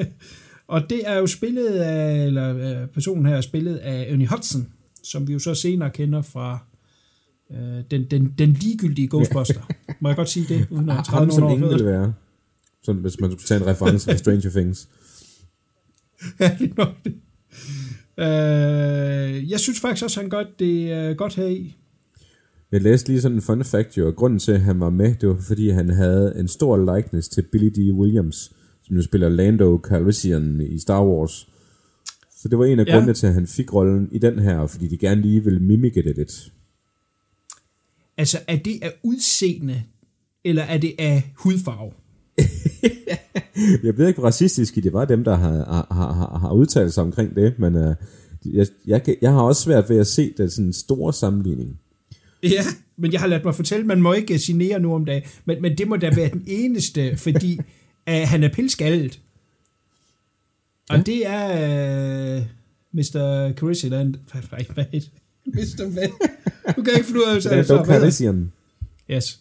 [0.74, 4.68] og det er jo spillet af, eller øh, personen her er spillet af Ernie Hudson,
[5.02, 6.58] som vi jo så senere kender fra
[7.50, 9.60] øh, den, den, den ligegyldige Ghostbuster.
[10.00, 11.84] Må jeg godt sige det, uden at træde Ham, som ingen fødderne?
[11.84, 12.12] være.
[12.82, 14.88] Sådan, hvis man skulle tage en reference fra Stranger Things.
[16.40, 17.14] Ja, lige nok det.
[18.18, 21.76] Øh, jeg synes faktisk også, han gør det øh, godt her i.
[22.72, 25.14] Jeg læste lige sådan en fun fact jo, og grunden til, at han var med,
[25.14, 27.92] det var fordi, han havde en stor likeness til Billy D.
[27.92, 31.48] Williams, som jo spiller Lando Calrissian i Star Wars.
[32.42, 32.92] Så det var en af Ja.
[32.92, 36.02] grundene til, at han fik rollen i den her, fordi de gerne lige ville mimike
[36.02, 36.52] det lidt.
[38.16, 39.82] Altså, er det af udseende,
[40.44, 41.92] eller er det af hudfarve?
[43.84, 47.02] Jeg ved ikke, hvor racistiske det var dem, der har, har, har, har udtalt sig
[47.02, 47.94] omkring det, men uh,
[48.44, 51.80] jeg, jeg, kan- jeg har også svært ved at se den sådan store sammenligning.
[52.42, 52.62] Ja,
[52.96, 55.78] men jeg har ladt mig fortælle, man må ikke signere nu om dagen, men, men
[55.78, 57.58] det må da være den eneste, fordi
[58.10, 59.20] uh, han er pilskaldet.
[60.90, 61.02] Og Ja.
[61.02, 62.42] det er uh,
[62.92, 63.52] Mr.
[63.52, 64.14] Carisiland.
[64.32, 65.10] Hvad, hvad, hvad er det?
[65.54, 65.90] Mr.
[65.92, 66.08] Hvad?
[66.76, 67.64] Nu kan ikke finde ud af, hvad.
[67.64, 67.86] Hvad?
[67.86, 68.52] Calrissian.
[69.10, 69.40] Yes.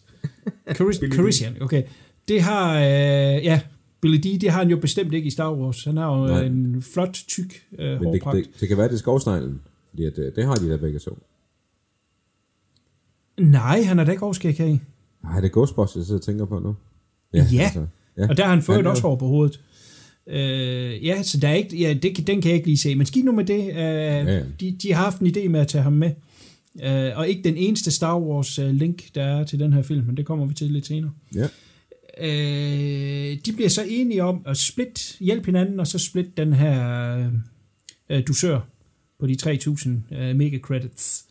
[0.74, 1.82] Carisian, okay.
[2.28, 3.60] Det har, uh, ja,
[4.00, 5.84] Billy D, det har han jo bestemt ikke i Star Wars.
[5.84, 6.44] Han har jo Nej.
[6.44, 9.60] en flot, tyk uh, Men det, det, det kan være, det er skovsneglen,
[9.90, 11.10] fordi at, øh, det har de der begge så.
[13.40, 14.80] Nej, han er da ikke overskæg i.
[15.24, 16.76] Nej, det er Ghostbusters, jeg sidder og tænker på nu.
[17.34, 17.86] Ja, altså,
[18.18, 18.28] ja.
[18.28, 19.60] og der har han fået Han er- også hår på hovedet.
[20.26, 22.94] Øh, ja, så der er ikke, ja, det, den kan jeg ikke lige se.
[22.94, 23.60] Men skidt nu med det.
[23.68, 24.42] Øh, ja.
[24.60, 26.10] de, de har haft en idé med at tage ham med.
[26.82, 30.06] Øh, og ikke den eneste Star Wars øh, link, der er til den her film,
[30.06, 31.10] men det kommer vi til lidt senere.
[31.34, 31.48] Ja.
[32.20, 37.30] Øh, de bliver så enige om at split, hjælpe hinanden, og så split den her
[38.10, 38.60] øh, dusør
[39.20, 41.24] på de 3.000 øh, mega credits.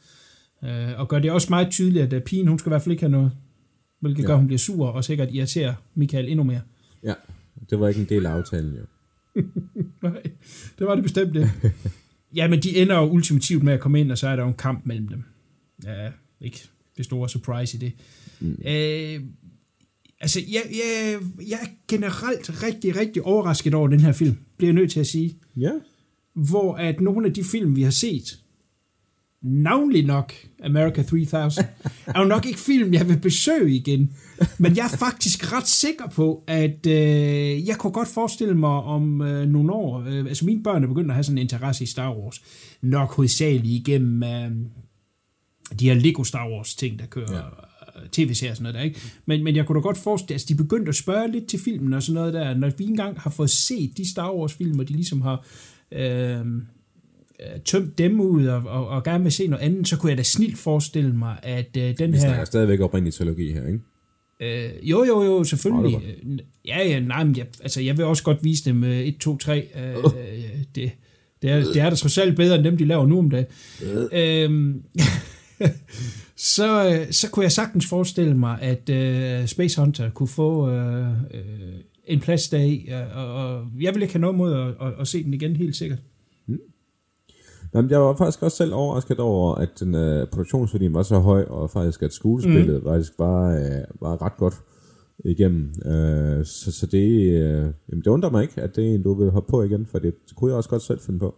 [0.64, 2.92] Øh, og gør det også meget tydeligt, at øh, pigen, hun skal i hvert fald
[2.92, 3.32] ikke have noget.
[4.00, 4.28] Hvilket Ja.
[4.28, 6.62] gør, at hun bliver sur, og sikkert irriterer Michael endnu mere.
[7.04, 7.14] ja,
[7.70, 8.84] det var ikke en del af aftalen, jo.
[10.10, 10.22] Nej,
[10.80, 11.52] det var det bestemt det.
[12.36, 14.50] ja, men de ender jo ultimativt med at komme ind, og så er der jo
[14.50, 15.24] en kamp mellem dem.
[15.86, 16.10] Ja,
[16.42, 16.64] ikke
[16.98, 17.92] det store surprise i det.
[18.40, 18.58] Mm.
[18.68, 19.22] Øh,
[20.20, 24.76] altså, jeg, jeg, jeg er generelt rigtig, rigtig overrasket over den her film, bliver jeg
[24.76, 25.38] nødt til at sige.
[25.58, 25.72] Ja.
[26.34, 28.40] Hvor at nogle af de film, vi har set,
[29.42, 31.66] navnlig nok America 3000,
[32.16, 34.14] er jo nok ikke film, jeg vil besøge igen.
[34.58, 39.22] Men jeg er faktisk ret sikker på, at øh, jeg kunne godt forestille mig om
[39.22, 41.88] øh, nogle år, øh, altså mine børn er begyndt at have sådan en interesse i
[41.88, 42.42] Star Wars,
[42.82, 44.52] nok hovedsageligt igennem øh,
[45.80, 47.67] de her Lego Star Wars ting, der kører ja.
[48.12, 49.02] Tv-serier og sådan noget der, ikke?
[49.26, 51.94] Men, men jeg kunne da godt forestille, altså de begyndte at spørge lidt til filmen
[51.94, 54.88] og sådan noget der, når vi engang har fået set de Star Wars film, og
[54.88, 55.46] de ligesom har
[55.92, 60.10] øh, øh, tømt dem ud og, og, og gerne vil se noget andet, så kunne
[60.10, 62.24] jeg da snilt forestille mig, at øh, den Vi her...
[62.26, 63.80] snakker stadigvæk oprindelig trilogi her, ikke?
[64.40, 66.02] Øh, jo, jo, jo, selvfølgelig.
[66.24, 69.18] Øh, Ja, ja, nej, men jeg, altså, jeg vil også godt vise dem øh, 1,
[69.18, 69.68] 2, 3.
[69.76, 70.04] Øh, øh,
[70.76, 70.92] det,
[71.42, 73.46] det, er, det er da trods alt bedre, end dem, de laver nu om dagen.
[74.12, 75.04] Øhm, så,
[75.64, 75.70] øh,
[77.12, 81.74] så kunne jeg sagtens forestille mig, at øh, Space Hunter kunne få øh, øh,
[82.06, 85.08] en plads deri, øh, og, og jeg vil ikke have noget mod at, at, at
[85.08, 86.00] se den igen, helt sikkert.
[87.74, 91.20] Nå, men jeg var faktisk også selv overrasket over, at den uh, produktionsværdien var så
[91.20, 92.90] høj, og faktisk at skuespillet mm.
[92.90, 94.54] faktisk var, uh, var ret godt
[95.26, 95.74] igennem.
[95.86, 99.14] Uh, så, så det, uh, jamen, det undrer mig ikke, at det er en, du
[99.14, 101.36] vil hoppe på igen, for det, det kunne jeg også godt selv finde på.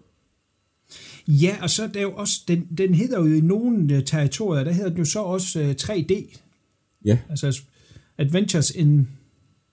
[1.29, 4.63] Ja, og så er der jo også, den, den hedder jo i nogle øh, territorier,
[4.63, 6.37] der hedder den jo så også øh, 3D.
[7.05, 7.61] Ja, Altså
[8.17, 9.07] Adventures in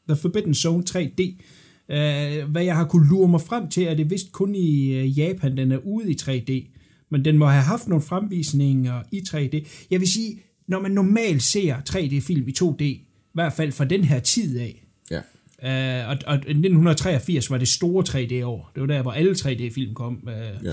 [0.09, 1.43] the Forbidden Zone 3D.
[1.89, 5.19] Uh, hvad jeg har kunne lure mig frem til, er det vist kun i uh,
[5.19, 6.73] Japan, den er ude i 3D.
[7.11, 9.67] Men den må have haft nogle fremvisninger i 3D.
[9.91, 14.05] Jeg vil sige, når man normalt ser 3D-film i 2D, i hvert fald fra den
[14.05, 15.21] her tid af, ja.
[15.63, 18.71] Uh, og, og 1983 var det store 3D-år.
[18.75, 20.21] Det var der, hvor alle 3D-film kom.
[20.23, 20.73] Uh, Ja.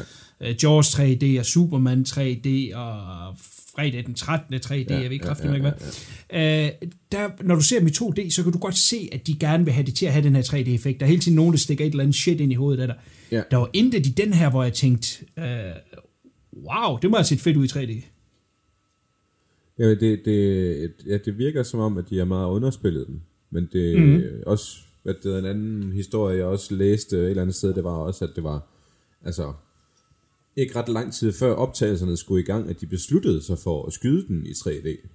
[0.50, 3.36] Uh, Jaws 3D og Superman 3D og
[3.76, 4.56] fredag den 13.
[4.56, 5.70] 3D, ja, jeg ved ikke ja, kraftigt ja, ikke
[6.30, 6.70] hvad.
[6.70, 9.36] Uh, der, når du ser dem i 2D, så kan du godt se, at de
[9.40, 11.00] gerne vil have det til at have den her 3D-effekt.
[11.00, 12.88] Der er hele tiden nogen, der stikker et eller andet shit ind i hovedet af
[12.88, 12.98] dig.
[13.32, 13.44] Ja.
[13.52, 15.44] Der var intet i den her, hvor jeg tænkte, uh,
[16.64, 18.04] wow, det må have set fedt ud i 3D.
[19.80, 23.22] Ja, det, det, ja, det virker som om, at de har meget underspillet den.
[23.50, 24.24] Men det mm.
[24.46, 27.84] også, at det er en anden historie, jeg også læste et eller andet sted, det
[27.84, 28.68] var også, at det var,
[29.26, 29.54] altså,
[30.56, 33.94] ikke ret lang tid før optagelserne skulle i gang, at de besluttede sig for at
[33.94, 35.08] skyde den i 3D.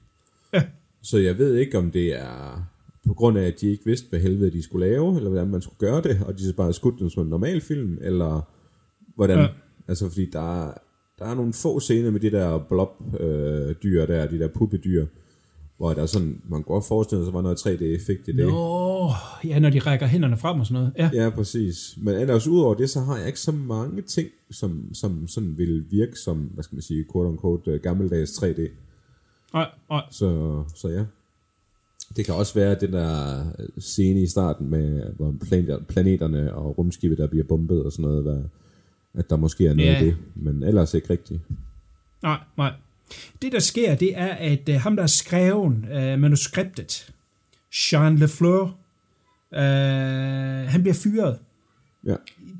[0.53, 0.63] Ja.
[1.03, 2.63] Så jeg ved ikke, om det er
[3.07, 5.63] på grund af, at de ikke vidste, hvad helvede de skulle lave, eller hvordan man
[5.63, 8.41] skulle gøre det, og de så bare skudt den som en normal film, eller
[9.15, 9.47] hvordan, Ja.
[9.89, 10.75] altså fordi der er,
[11.19, 12.89] der er nogle få scener med de der blob
[13.21, 15.07] øh, dyr der, de der puppedyr,
[15.79, 18.47] hvor der er sådan, man godt forestille sig, var noget 3D-effekt i det.
[18.47, 19.11] Nå,
[19.45, 20.93] ja, når de rækker hænderne frem og sådan noget.
[21.15, 21.99] Ja, Ja, præcis.
[22.03, 25.85] Men ellers udover det, så har jeg ikke så mange ting, som, som sådan vil
[25.91, 28.61] virke som, hvad skal man sige, quote unquote, øh, gammeldags 3D.
[29.53, 30.03] nej, nej.
[30.11, 31.05] Så, så ja.
[32.17, 36.79] Det kan også være den der øh, scene i starten med hvor planeter, planeterne og
[36.79, 38.43] rumskibet, der bliver bombet og sådan noget, hvad,
[39.15, 40.03] at der måske er noget Ja.
[40.03, 41.41] i det, men ellers ikke rigtigt.
[42.23, 42.73] Nej, nej.
[43.43, 47.13] Det, der sker, det er, at uh, ham, der har skrevet uh, manuskriptet,
[47.93, 48.65] Jean Lefleur,
[49.53, 49.59] uh,
[50.69, 51.39] han bliver fyret.
[52.07, 52.15] Ja,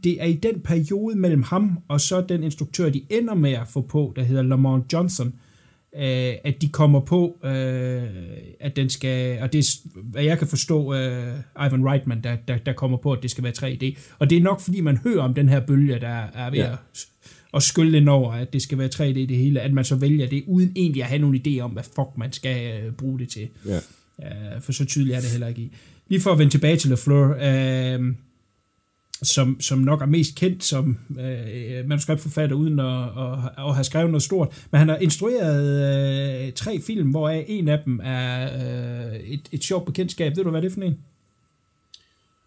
[0.05, 3.69] Det er i den periode mellem ham og så den instruktør, de ender med at
[3.69, 5.35] få på, der hedder Lamont Johnson,
[5.93, 6.03] uh,
[6.45, 7.51] at de kommer på, uh,
[8.61, 12.59] at den skal, og det er, hvad jeg kan forstå, uh, Ivan Reitman, der, der,
[12.59, 13.99] der kommer på, at det skal være 3D.
[14.19, 16.73] Og det er nok, fordi man hører om den her bølge, der er ved Ja.
[16.73, 16.79] at
[17.53, 20.27] og skylde ind over, at det skal være 3D det hele, at man så vælger
[20.29, 23.29] det, uden egentlig at have nogen idé om, hvad fuck man skal øh, bruge det
[23.29, 23.49] til.
[23.67, 23.79] ja.
[24.19, 25.73] Uh, for så tydeligt er det heller ikke i.
[26.09, 27.27] Lige for at vende tilbage til LaFleur,
[27.99, 28.07] uh,
[29.23, 31.17] som, som nok er mest kendt som uh,
[31.87, 34.67] manuskriptforfatter, uden at, at, at have skrevet noget stort.
[34.71, 39.65] Men han har instrueret uh, tre film, hvoraf en af dem er uh, et, et
[39.65, 40.37] sjovt bekendtskab.
[40.37, 40.99] Ved du, hvad det er for en?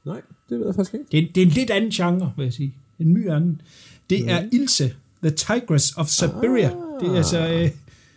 [0.06, 1.06] Nej, det ved jeg faktisk ikke.
[1.12, 2.74] Det er, det er en lidt anden genre, vil jeg sige.
[3.00, 3.62] En my anden.
[4.10, 6.72] Det er Ilse, The Tigress of Siberia.
[7.02, 7.70] Det er altså uh,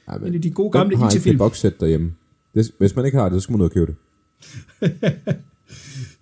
[0.09, 2.15] Ja, en af de gode gamle Hvem har ikke det boxsæt derhjemme?
[2.53, 3.97] Hvis man ikke har det, så skal man ud og købe det.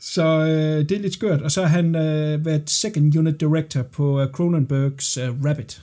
[0.04, 1.42] Så øh, det er lidt skørt.
[1.42, 5.82] Og så har han øh, været second unit director på øh, Cronenbergs øh, Rabbit.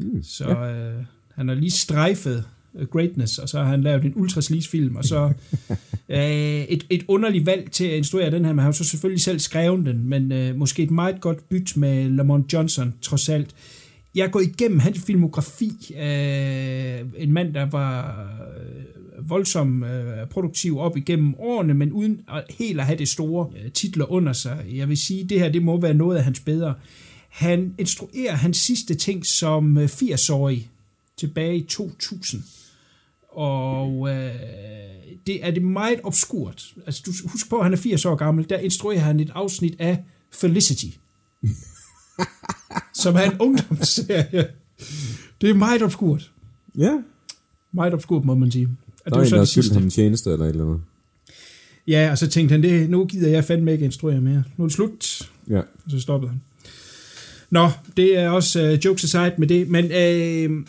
[0.00, 4.12] Mm, så øh, han har lige strejfet øh, greatness, og så har han lavet en
[4.16, 5.32] ultra film, og så
[6.08, 9.22] øh, et, et underligt valg til at instruere den her, men han har så selvfølgelig
[9.22, 13.50] selv skrevet den, men øh, måske et meget godt byt med Lamont Johnson, trods alt.
[14.14, 15.94] Jeg er gået igennem hans filmografi.
[15.94, 18.20] Øh, en mand, der var
[18.56, 18.82] øh,
[19.28, 23.72] voldsom øh, produktiv op igennem årene, men uden at helt at have det store øh,
[23.72, 24.64] titler under sig.
[24.72, 26.74] Jeg vil sige, det her det må være noget af hans bedre.
[27.28, 30.70] Han instruerer hans sidste ting som øh, 80-årig
[31.16, 32.42] tilbage i 2000.
[33.28, 34.34] Og øh,
[35.26, 36.74] det er det meget obskurt.
[36.86, 38.48] Altså, du husk på, at han er 80 år gammel.
[38.48, 40.96] Der instruerer han et afsnit af Felicity.
[43.02, 44.48] som er en ungdomsserie.
[45.40, 46.32] Det er meget obskurt.
[46.78, 46.98] Ja,
[47.72, 48.68] Meget obskurt, må man sige.
[49.06, 49.74] Er en, der har det sidste.
[49.74, 50.80] ham en tjeneste eller et eller andet.
[51.86, 54.44] Ja, og så tænkte han, det, nu gider jeg fandme ikke instruere mere.
[54.56, 55.30] Nu er det slut.
[55.48, 56.40] Ja, Og så stoppede han.
[57.50, 60.64] Nå, det er også uh, jokes aside med det, men uh,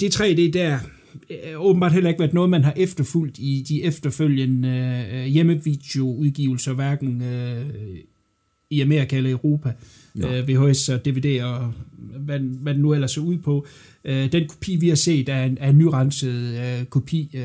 [0.00, 0.78] det 3D der
[1.30, 7.20] øh, åbenbart heller ikke været noget, man har efterfulgt i de efterfølgende uh, hjemmevideoudgivelser, hverken
[7.20, 7.96] uh,
[8.70, 9.72] i Amerika eller Europa.
[10.14, 13.66] Uh, VHS og DVD og hvad, hvad den nu ellers er ude på.
[14.04, 17.30] Uh, den kopi, vi har set, er en, er en nyrenset uh, kopi.
[17.34, 17.40] Uh,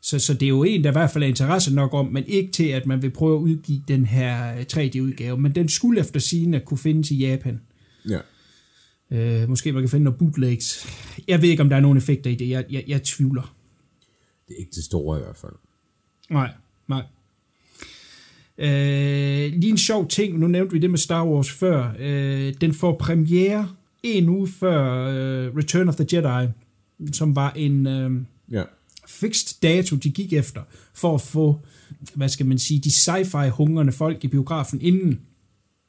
[0.00, 2.24] så, så det er jo en, der i hvert fald er interesse nok om, men
[2.26, 5.38] ikke til, at man vil prøve at udgive den her 3D-udgave.
[5.38, 7.60] Men den skulle efter sigende kunne findes i Japan.
[8.08, 8.18] ja.
[9.10, 10.86] Øh, måske man kan finde nogle bootlegs.
[11.28, 12.48] Jeg ved ikke, om der er nogen effekter i det.
[12.48, 13.56] Jeg, jeg, jeg tvivler.
[14.48, 15.52] Det er ikke det store i hvert fald.
[16.30, 16.50] Nej.
[18.58, 21.94] Øh, lige en sjov ting, nu nævnte vi det med Star Wars før.
[21.98, 23.68] Øh, den får premiere
[24.02, 26.48] en uge før øh, Return of the Jedi,
[27.12, 28.10] som var en øh,
[28.50, 28.62] Ja,
[29.08, 30.60] fixed dato, de gik efter,
[30.94, 31.60] for at få,
[32.14, 35.20] hvad skal man sige, de sci-fi hungrende folk i biografen inden.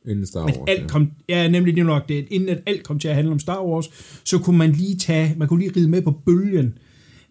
[0.06, 0.58] Inden Star Wars.
[0.68, 2.28] alt kom, ja, nemlig det nok det.
[2.30, 3.90] Inden at alt kom til at handle om Star Wars,
[4.24, 6.78] så kunne man lige tage, man kunne lige ride med på bølgen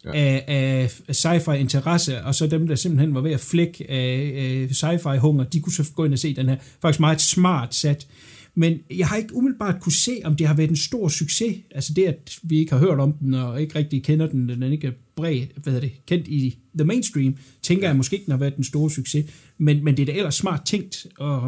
[0.05, 0.11] ja.
[0.15, 4.69] af, af sci-fi interesse, og så dem, der simpelthen var ved at flække af, af
[4.71, 8.07] sci-fi hunger, de kunne så gå ind og se den her faktisk meget smart sat.
[8.55, 11.57] Men jeg har ikke umiddelbart kunne se, om det har været en stor succes.
[11.71, 14.63] Altså det, at vi ikke har hørt om den, og ikke rigtig kender den, den
[14.63, 18.39] ikke er bred, hvad det, kendt i the mainstream, tænker jeg måske ikke, den har
[18.39, 19.25] været en stor succes.
[19.59, 21.39] Men, men det er da ellers smart tænkt at,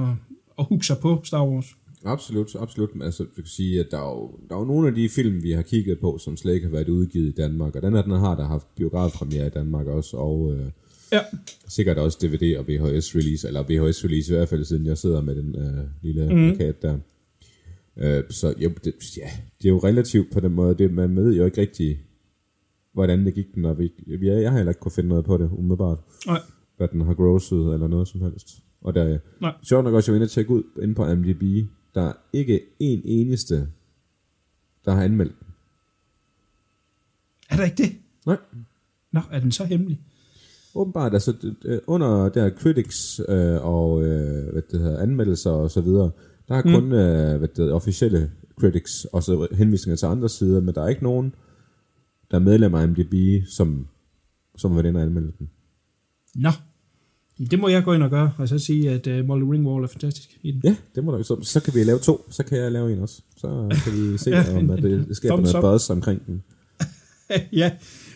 [0.58, 1.66] at hugge sig på Star Wars.
[2.04, 2.90] Absolut, absolut.
[3.02, 5.42] Altså, jeg kan sige, at der er, jo, der er jo nogle af de film,
[5.42, 7.76] vi har kigget på, som slet ikke har været udgivet i Danmark.
[7.76, 10.66] Og den her, den har der haft biografpremiere i Danmark også, og øh,
[11.12, 11.20] Ja.
[11.68, 15.56] sikkert også DVD og VHS-release, eller VHS-release i hvert fald, siden jeg sidder med den
[15.56, 16.56] øh, lille mm.
[16.56, 16.98] plakat der.
[17.96, 19.30] Øh, så jo, det, ja,
[19.62, 20.74] det er jo relativt på den måde.
[20.74, 21.98] Det, man ved jo ikke rigtig,
[22.92, 25.36] hvordan det gik den, og vi, vi, jeg har heller ikke kunne finde noget på
[25.36, 26.40] det umiddelbart, Nej.
[26.76, 28.48] hvad den har grosset eller noget som helst.
[28.80, 29.52] Og der, Nej.
[29.62, 32.60] sjovt nok også, jeg var inde og tjekke ud inde på IMDb, der er ikke
[32.80, 33.68] en eneste,
[34.84, 35.46] der har anmeldt den.
[37.50, 37.92] Er der ikke det?
[38.26, 38.36] Nej.
[39.12, 40.00] Nå, er den så hemmelig?
[40.74, 41.54] Åbenbart, altså
[41.86, 46.10] under der critics øh, og øh, hvad det hedder, anmeldelser og så videre,
[46.48, 50.60] der er kun øh, hvad det hedder, officielle critics, og så henvisninger til andre sider,
[50.60, 51.34] men der er ikke nogen,
[52.30, 53.88] der er medlem af IMDb, som,
[54.56, 55.50] som været inde og anmelde den.
[56.34, 56.50] Nå.
[57.50, 59.88] Det må jeg gå ind og gøre, og så sige, at uh, Molly Ringwald er
[59.88, 60.60] fantastisk i den.
[60.64, 62.98] Ja, det må der, så, så kan vi lave to, så kan jeg lave en
[62.98, 63.20] også.
[63.36, 66.42] Så kan vi se, Ja, om at det, det skaber thumbs noget buzz omkring den.
[67.52, 67.70] ja.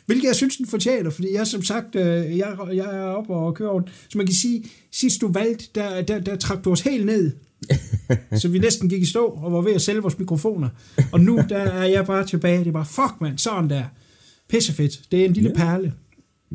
[0.06, 3.54] Hvilket jeg synes, den fortjener, fordi jeg som sagt, øh, jeg, jeg er oppe og
[3.54, 3.88] kører over den.
[4.08, 7.32] Så man kan sige, sidst du valgte, der, der, der trak du os helt ned.
[8.40, 10.68] så vi næsten gik i stå og var ved at sælge vores mikrofoner.
[11.12, 12.58] Og nu der er jeg bare tilbage.
[12.58, 13.84] Det er bare, fuck mand, sådan der.
[14.48, 15.00] Pissefedt.
[15.12, 15.56] Det er en lille Ja.
[15.56, 15.92] perle.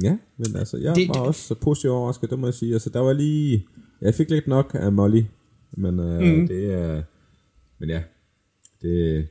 [0.01, 2.73] Ja, men altså, jeg Det- var det- også så positivt overrasket, det må jeg sige.
[2.73, 3.67] Altså, der var lige...
[4.01, 5.23] Jeg fik lidt nok af Molly,
[5.71, 6.47] men øh, mm.
[6.47, 7.03] det er...
[7.79, 8.03] men ja,
[8.82, 9.27] det,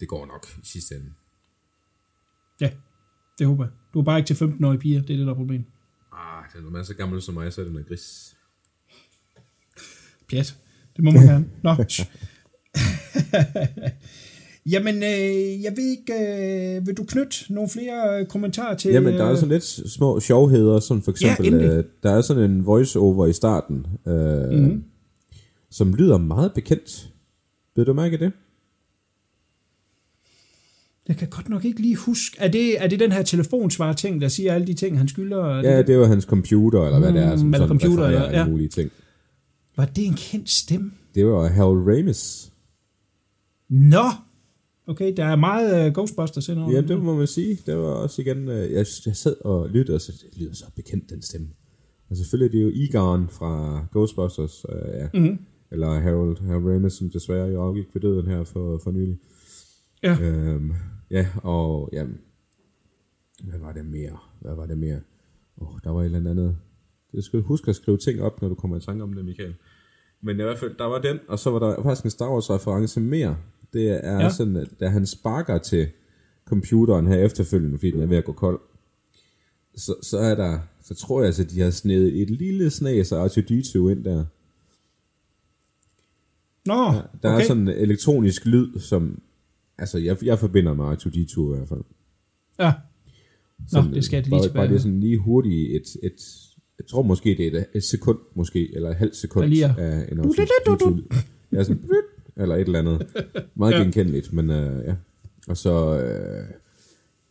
[0.00, 1.12] det går nok i sidste ende.
[2.60, 2.70] Ja,
[3.38, 3.72] det håber jeg.
[3.94, 5.66] Du er bare ikke til 15-årige piger, det er det, der er problemet.
[6.12, 8.36] Ah, det er, når man er så gammel som mig, så er det noget gris.
[10.30, 10.56] Pjat.
[10.96, 11.50] Det må man gerne.
[11.62, 11.70] Nå.
[14.70, 16.12] Jamen, øh, jeg ved ikke,
[16.76, 18.90] øh, vil du knytte nogle flere øh, kommentarer til...
[18.92, 21.78] Jamen, der er øh, sådan lidt små sjovheder, som for Ja, eksempel, endelig.
[21.78, 24.62] øh, der er sådan en voice-over i starten, øh, Mhm.
[24.72, 24.84] mm.
[25.70, 27.10] som lyder meget bekendt.
[27.76, 28.32] Ved du mærke det?
[31.08, 32.36] Jeg kan godt nok ikke lige huske.
[32.40, 35.44] Er det, er det den her telefonsvar-ting, der siger alle de ting, han skylder?
[35.44, 37.80] Er Ja, det, det var hans computer, eller hvad det er, som Mm, eller sådan
[37.80, 38.22] computer, ja.
[38.22, 38.90] alle mulige ting.
[39.76, 40.90] Var det en kendt stemme?
[41.14, 42.52] Det var Harold Ramis.
[43.68, 44.04] Nå!
[44.86, 46.72] Okay, der er meget uh, Ghostbusters indover.
[46.72, 47.58] Ja, det må man sige.
[47.66, 50.64] Det var også igen, øh, jeg, jeg sad og lyttede, og så det lyder så
[50.76, 51.48] bekendt, den stemme.
[52.10, 55.08] Og selvfølgelig det er det jo Egon fra Ghostbusters, øh, ja.
[55.14, 55.22] Mhm.
[55.22, 55.38] Mm-hmm.
[55.70, 59.18] eller Harold, Harold Ramis, som desværre jo afgik ved døden her for, for nylig.
[60.02, 60.18] Ja.
[60.20, 60.72] Øhm,
[61.10, 62.18] ja, og jamen,
[63.44, 64.18] hvad var det mere?
[64.40, 65.00] Hvad var det mere?
[65.60, 66.56] Åh, oh, der var et eller andet.
[67.12, 69.54] Du skal huske at skrive ting op, når du kommer i tanke om det, Michael.
[70.22, 72.50] Men i hvert fald, der var den, og så var der faktisk en Star Wars
[72.50, 73.36] reference mere.
[73.74, 74.30] Det er Ja.
[74.30, 75.88] sådan, at da han sparker til
[76.44, 78.60] computeren her efterfølgende, fordi den er ved at gå kold,
[79.76, 83.12] så, så er der, så tror jeg altså, at de har snedet et lille snæs
[83.12, 84.24] af R2-D2 ind der.
[86.66, 86.74] Nå,
[87.22, 87.42] Der okay.
[87.42, 89.22] er sådan en elektronisk lyd, som,
[89.78, 91.80] altså jeg, jeg forbinder med R2-D2 i hvert fald.
[92.58, 92.72] Ja.
[93.58, 96.16] Nå, Sådan, det skal jeg lige bare, tilbage bare det sådan lige hurtigt et, et,
[96.78, 100.08] jeg tror måske det er et, et sekund måske, eller et halvt sekund Der af
[100.12, 100.32] en Du, du,
[100.66, 101.02] du, du, du.
[101.52, 101.82] Ja, sådan,
[102.36, 103.06] eller et eller andet.
[103.54, 103.78] Meget Ja.
[103.82, 104.94] genkendeligt, men uh, ja.
[105.48, 106.46] Og så, øh,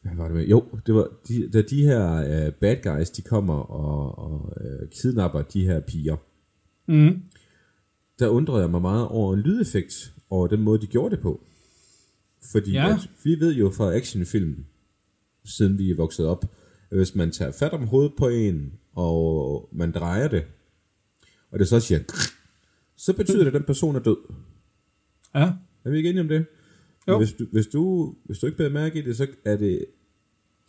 [0.02, 0.46] hvad var det med?
[0.48, 4.90] Jo, det var, de, da de her uh, bad guys, de kommer og, og uh,
[4.90, 6.16] kidnapper de her piger,
[6.88, 7.22] Mm.
[8.20, 11.42] der undrede jeg mig meget over en lydeffekt, over den måde, de gjorde det på.
[12.52, 12.90] Fordi Ja.
[12.94, 14.66] at vi ved jo fra actionfilm,
[15.46, 16.46] siden vi er vokset op,
[16.92, 20.44] at hvis man tager fat om hovedet på en, og man drejer det,
[21.52, 22.00] og det så siger,
[22.98, 24.18] så betyder det, at den person er død.
[25.36, 25.52] Ja.
[25.86, 26.46] Er vi ikke enige om det?
[27.08, 27.18] Jo.
[27.18, 29.86] Hvis du, hvis, du, hvis du ikke bliver mærke i det, så er det,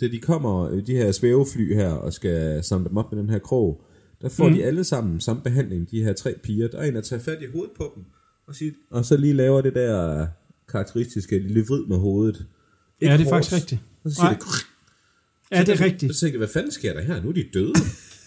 [0.01, 3.39] da de kommer, de her svævefly her, og skal samle dem op med den her
[3.39, 3.85] krog,
[4.23, 4.55] der får mm.
[4.55, 6.69] de alle sammen samme behandling, de her tre piger.
[6.69, 8.05] Der er en, der tager fat i hovedet på dem,
[8.47, 10.27] og, siger, og så lige laver det der
[10.69, 12.47] karakteristiske lille vrid med hovedet.
[13.03, 13.29] Ja, det er hårdt.
[13.31, 13.81] faktisk rigtigt.
[14.05, 14.39] Og så siger Nej.
[14.39, 14.47] det,
[15.51, 16.15] Ja, det er rigtigt.
[16.15, 17.23] så tænkte jeg, hvad fanden sker der her?
[17.23, 17.73] Nu er de døde.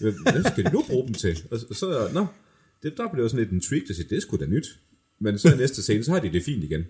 [0.00, 1.38] Hvad skal de nu bruge dem til?
[1.50, 2.26] Og så- så, nå,
[2.82, 4.80] det, der blev sådan lidt en trick, der siger, det er sgu da nyt.
[5.20, 6.84] Men så i næste scene, så har de det fint igen.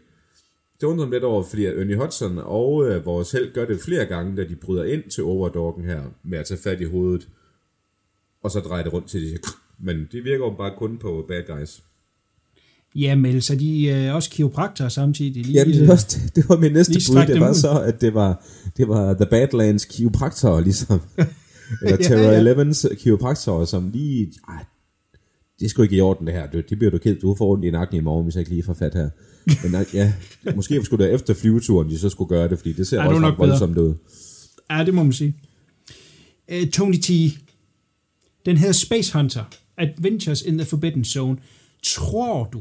[0.81, 3.81] Det undrer mig lidt over, fordi at Ernie Hudson og øh, vores held gør det
[3.81, 7.29] flere gange, da de bryder ind til Overdoggen her, med at tage fat i hovedet,
[8.43, 9.39] og så drejer det rundt til de siger,
[9.79, 11.83] men det virker jo bare kun på bad guys.
[12.95, 15.47] Jamen, ellers er de øh, også kiropraktorer samtidig.
[15.47, 17.27] Lige, Jamen, det, øh, var også, det var min næste bud.
[17.27, 17.55] Det var ud.
[17.55, 18.45] så, at det var,
[18.77, 21.01] det var The Badlands kiropraktorer, ligesom.
[21.83, 22.55] Eller Ja, Terror ja.
[22.55, 24.33] 11's kiropraktorer, som lige...
[24.49, 24.65] Ej,
[25.61, 26.51] det er sgu ikke i orden, det her.
[26.51, 27.17] Det, det bliver du ked.
[27.21, 29.11] Du får ondt i nakken i morgen, hvis jeg ikke lige får fat her.
[29.63, 30.13] Men ja,
[30.57, 33.21] måske skulle det efter flyveturen, de så skulle gøre det, fordi det ser Ja, også
[33.21, 33.49] nok bedre.
[33.49, 33.95] voldsomt ud.
[34.71, 35.37] Ja, det må man sige.
[36.53, 37.11] Uh, Tony T.
[38.47, 39.45] Den hedder Space Hunter.
[39.77, 41.39] Adventures in the Forbidden Zone.
[41.83, 42.61] Tror du,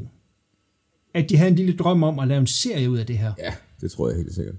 [1.14, 3.32] at de havde en lille drøm om at lave en serie ud af det her?
[3.38, 4.54] Ja, det tror jeg helt sikkert.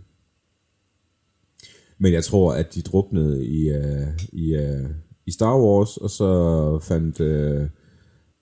[1.97, 4.89] Men jeg tror, at de druknede i, uh, i, uh,
[5.25, 7.69] i Star Wars, og så fandt, uh,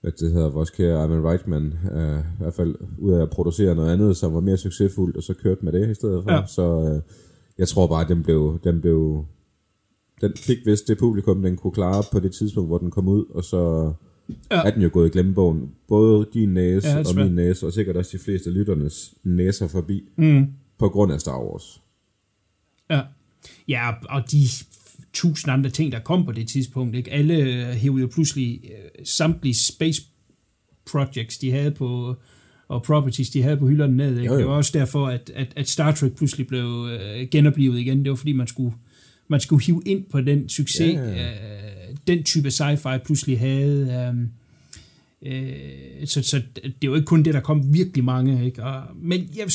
[0.01, 3.75] hvad det hedder, vores kære Ivan Reitman, uh, i hvert fald ud af at producere
[3.75, 6.31] noget andet, som var mere succesfuldt, og så kørte med det i stedet for.
[6.31, 6.45] Ja.
[6.45, 7.01] Så uh,
[7.57, 9.25] jeg tror bare, at den blev, den blev,
[10.21, 13.25] den fik vist det publikum, den kunne klare på det tidspunkt, hvor den kom ud,
[13.29, 13.93] og så
[14.51, 14.61] Ja.
[14.61, 15.71] er den jo gået i glemmebogen.
[15.87, 20.09] Både din næse Ja, og min næse, og sikkert også de fleste lytternes næser forbi,
[20.17, 20.47] mm.
[20.77, 21.81] på grund af Star Wars.
[22.89, 23.01] Ja.
[23.67, 24.43] Ja, og de
[25.17, 26.95] tusind andre ting, der kom på det tidspunkt.
[26.95, 27.11] Ikke?
[27.13, 30.01] Alle øh, hævde jo pludselig øh, samtlige space
[30.91, 32.15] projects, de havde på
[32.67, 34.19] og properties, de havde på hylderne ned.
[34.19, 34.25] Ikke?
[34.25, 34.39] Jo, jo.
[34.39, 38.03] Det var også derfor, at, at, at Star Trek pludselig blev øh, genoplevet igen.
[38.03, 38.75] Det var fordi, man skulle,
[39.27, 41.31] man skulle hive ind på den succes, Ja, ja.
[41.31, 44.11] øh, den type sci-fi pludselig havde.
[44.15, 44.27] Øh,
[45.25, 48.45] Øh, så, så det er jo ikke kun det, der kom virkelig mange.
[48.45, 48.63] Ikke?
[48.63, 49.47] Og, men jeg,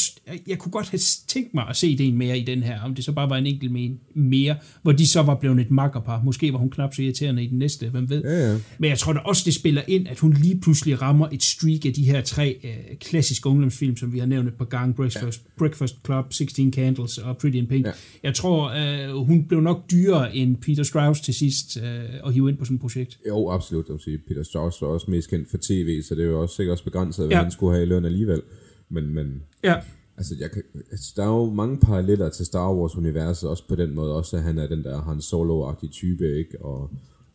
[0.47, 2.95] jeg kunne godt have tænkt mig at se det en mere i den her, om
[2.95, 6.23] det så bare var en enkelt med mere, hvor de så var blevet et makkerpar.
[6.23, 8.23] Måske var hun knap så irriterende i den næste, hvem ved.
[8.23, 8.59] Ja, ja.
[8.79, 11.87] Men jeg tror da også, det spiller ind, at hun lige pludselig rammer et streak
[11.87, 14.95] af de her tre øh, klassiske ungdomsfilm, som vi har nævnt et par gange.
[14.95, 15.51] Breakfast, ja.
[15.59, 17.87] Breakfast Club, 16 Candles og Pretty in Pink.
[17.87, 17.93] Ja.
[18.23, 21.85] Jeg tror, øh, hun blev nok dyrere end Peter Strauss til sidst øh,
[22.27, 23.19] at hive ind på sådan et projekt.
[23.29, 23.85] Jo, absolut.
[23.89, 26.41] Jeg vil sige, Peter Strauss var også mest kendt for tv, så det er jo
[26.43, 27.43] også sikkert også begrænset, hvad Ja.
[27.43, 28.43] han skulle have i løn alligevel.
[28.89, 29.75] Men, men Ja,
[30.17, 33.95] altså, jeg kan, altså, der er jo mange paralleller til Star Wars-universet, også på den
[33.95, 36.65] måde, også at han er den der Han Solo-agtige type, ikke?
[36.65, 36.91] Og,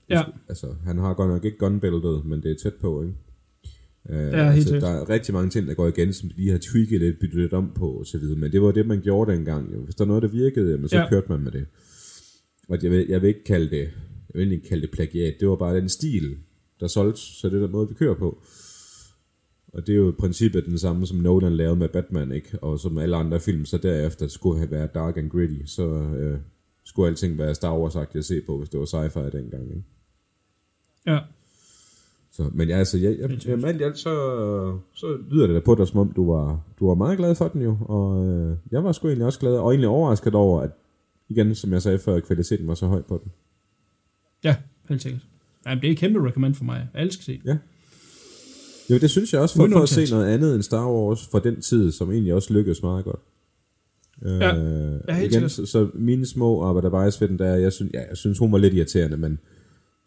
[0.10, 0.24] Ja.
[0.50, 3.14] Altså, han har godt nok ikke gunbeltet, men det er tæt på, ikke?
[4.10, 4.82] Uh, Ja, helt altså, sikkert.
[4.82, 7.40] der er rigtig mange ting, der går igen, som de lige har tweaked lidt, byttet
[7.40, 8.38] lidt om på, videre.
[8.40, 9.74] Men det var det, man gjorde dengang.
[9.74, 9.80] Jo.
[9.84, 11.10] Hvis der er noget, der virkede, jamen, så ja.
[11.10, 11.66] kørte man med det.
[12.70, 13.90] Og jeg vil, jeg vil ikke kalde det,
[14.34, 15.34] jeg vil ikke kalde det plagiat.
[15.40, 16.38] Det var bare den stil,
[16.80, 18.38] der solgte, så det er den måde, vi kører på.
[19.74, 22.60] Og det er jo i princippet den samme, som Nolan lavede med Batman, ikke?
[22.62, 26.40] Og som alle andre film, så derefter skulle have været dark and gritty, så øh,
[26.84, 29.84] skulle alting være Star wars at se på, hvis det var sci-fi dengang, ikke?
[31.06, 31.20] ja.
[32.32, 34.14] Så, men ja, altså, jeg, jeg, jeg, alt i alt, så,
[34.94, 37.48] så lyder det da på dig, som om du var, du var meget glad for
[37.48, 40.72] den jo, og øh, jeg var sgu egentlig også glad, og egentlig overrasket over, at
[41.30, 43.32] igen, som jeg sagde før, kvaliteten var så høj på den.
[44.44, 44.56] Ja,
[44.90, 45.22] helt sikkert.
[45.68, 46.88] Jamen, det er et kæmpe recommend for mig.
[46.94, 47.42] Alle skal se.
[47.46, 47.58] Ja.
[48.90, 51.40] Jo, det synes jeg også, for, for at se noget andet end Star Wars fra
[51.40, 53.20] den tid, som egentlig også lykkedes meget godt.
[54.26, 54.58] Ja.
[54.58, 57.92] Øh, Ja, helt igen, så, så mine små arbejder bias ved den der, jeg synes,
[57.94, 59.40] ja, jeg synes, hun var lidt irriterende, men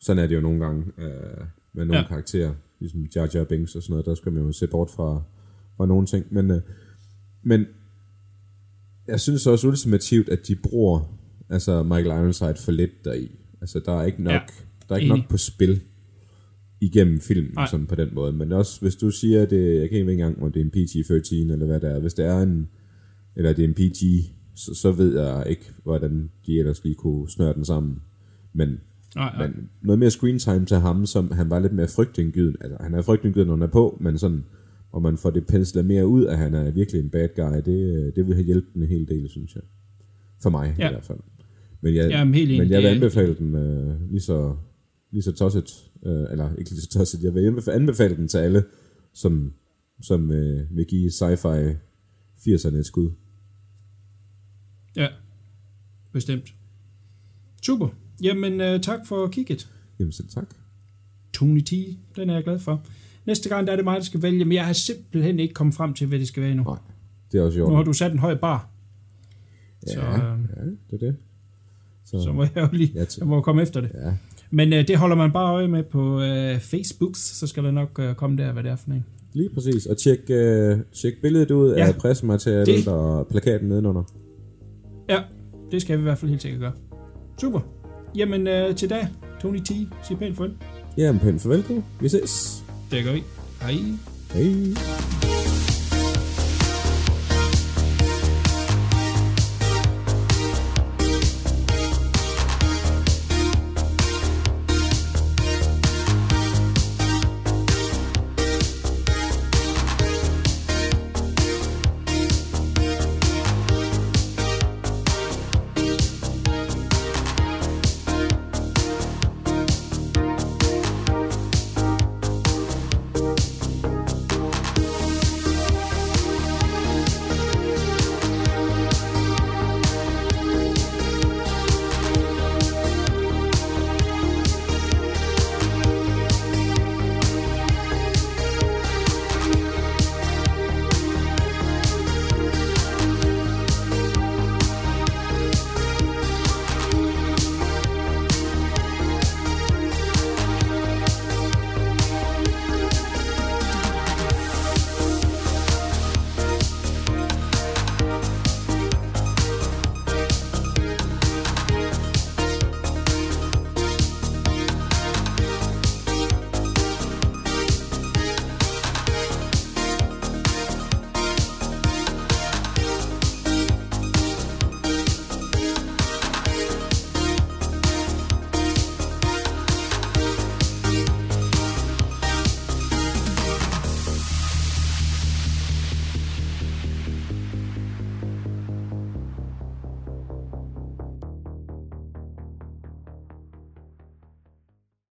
[0.01, 2.09] sådan er det jo nogle gange øh, med nogle Ja.
[2.09, 5.23] karakterer, ligesom Jar Jar Binks og sådan noget, der skal man jo se bort fra,
[5.77, 6.61] fra nogle ting, men, øh,
[7.43, 7.67] men
[9.09, 11.19] jeg synes også ultimativt, at de bruger
[11.51, 13.31] altså Michael Ironside for lidt deri.
[13.61, 14.41] Altså, der er ikke nok, ja.
[14.91, 15.23] Der er ikke enig.
[15.23, 15.81] nok på spil
[16.81, 17.67] igennem filmen, Nej.
[17.71, 18.33] sådan på den måde.
[18.33, 21.53] Men også, hvis du siger, det, jeg kan ikke engang, om det er en PG-13,
[21.53, 22.01] eller hvad det er.
[22.01, 22.69] Hvis det er en,
[23.37, 24.03] eller det er en PG,
[24.55, 28.03] så, så ved jeg ikke, hvordan de ellers lige kunne snøre den sammen.
[28.53, 28.69] Men,
[29.17, 29.47] Nej, nej.
[29.47, 32.57] men noget mere screen time til ham, som han var lidt mere frygtindgyden.
[32.61, 34.45] Altså, han er frygtindgyden, når han er på, men sådan,
[34.93, 38.13] og man får det penslet mere ud, at han er virkelig en bad guy, det,
[38.17, 39.63] det vil have hjælpt en hel del, synes jeg.
[40.43, 40.89] For mig Ja.
[40.89, 41.19] i hvert fald.
[41.81, 44.55] Men jeg, Jamen, helt men jeg vil anbefale den øh, lige så
[45.11, 48.65] lige så tosset, øh, eller ikke lige så tosset, jeg vil anbefale, den til alle,
[49.13, 49.53] som,
[50.03, 51.77] som øh, vil give sci-fi
[52.41, 53.11] 80'erne et skud.
[54.97, 55.09] Ja,
[56.13, 56.55] bestemt.
[57.63, 57.89] Super.
[58.23, 59.69] Jamen, uh, tak for kigget.
[59.99, 60.55] Jamen selv tak.
[61.33, 61.73] Tony T,
[62.17, 62.83] den er jeg glad for.
[63.27, 65.75] Næste gang, der er det mig, der skal vælge, men jeg har simpelthen ikke kommet
[65.75, 66.65] frem til, hvad det skal være endnu.
[66.65, 66.79] Nej,
[67.33, 68.71] det er også i Nu har du sat en høj bar,
[69.87, 70.07] Ja, så, øh,
[70.57, 71.17] ja, det er det.
[72.05, 73.91] Så, så må jeg jo lige Ja, t- jeg må komme efter det.
[73.95, 74.15] ja,
[74.51, 77.99] Men uh, det holder man bare øje med på uh, Facebook, så skal der nok
[77.99, 79.05] uh, komme der, hvad det er for en.
[79.33, 79.87] lige præcis.
[79.87, 84.03] Og tjek, øh, tjek billedet ud Ja, af pressematerialet det- og plakaten nedenunder.
[85.09, 85.19] Ja,
[85.71, 86.73] det skal vi i hvert fald helt sikkert gøre.
[87.41, 87.61] Super.
[88.17, 89.09] Jamen, uh, til dag,
[89.43, 89.69] Tony T,
[90.09, 90.53] sig pænt farvel.
[90.99, 91.83] Jamen, pænt farvel du.
[92.01, 92.63] Vi ses.
[92.91, 93.23] Det gør vi.
[93.63, 93.73] Hej.
[94.35, 95.40] Hej.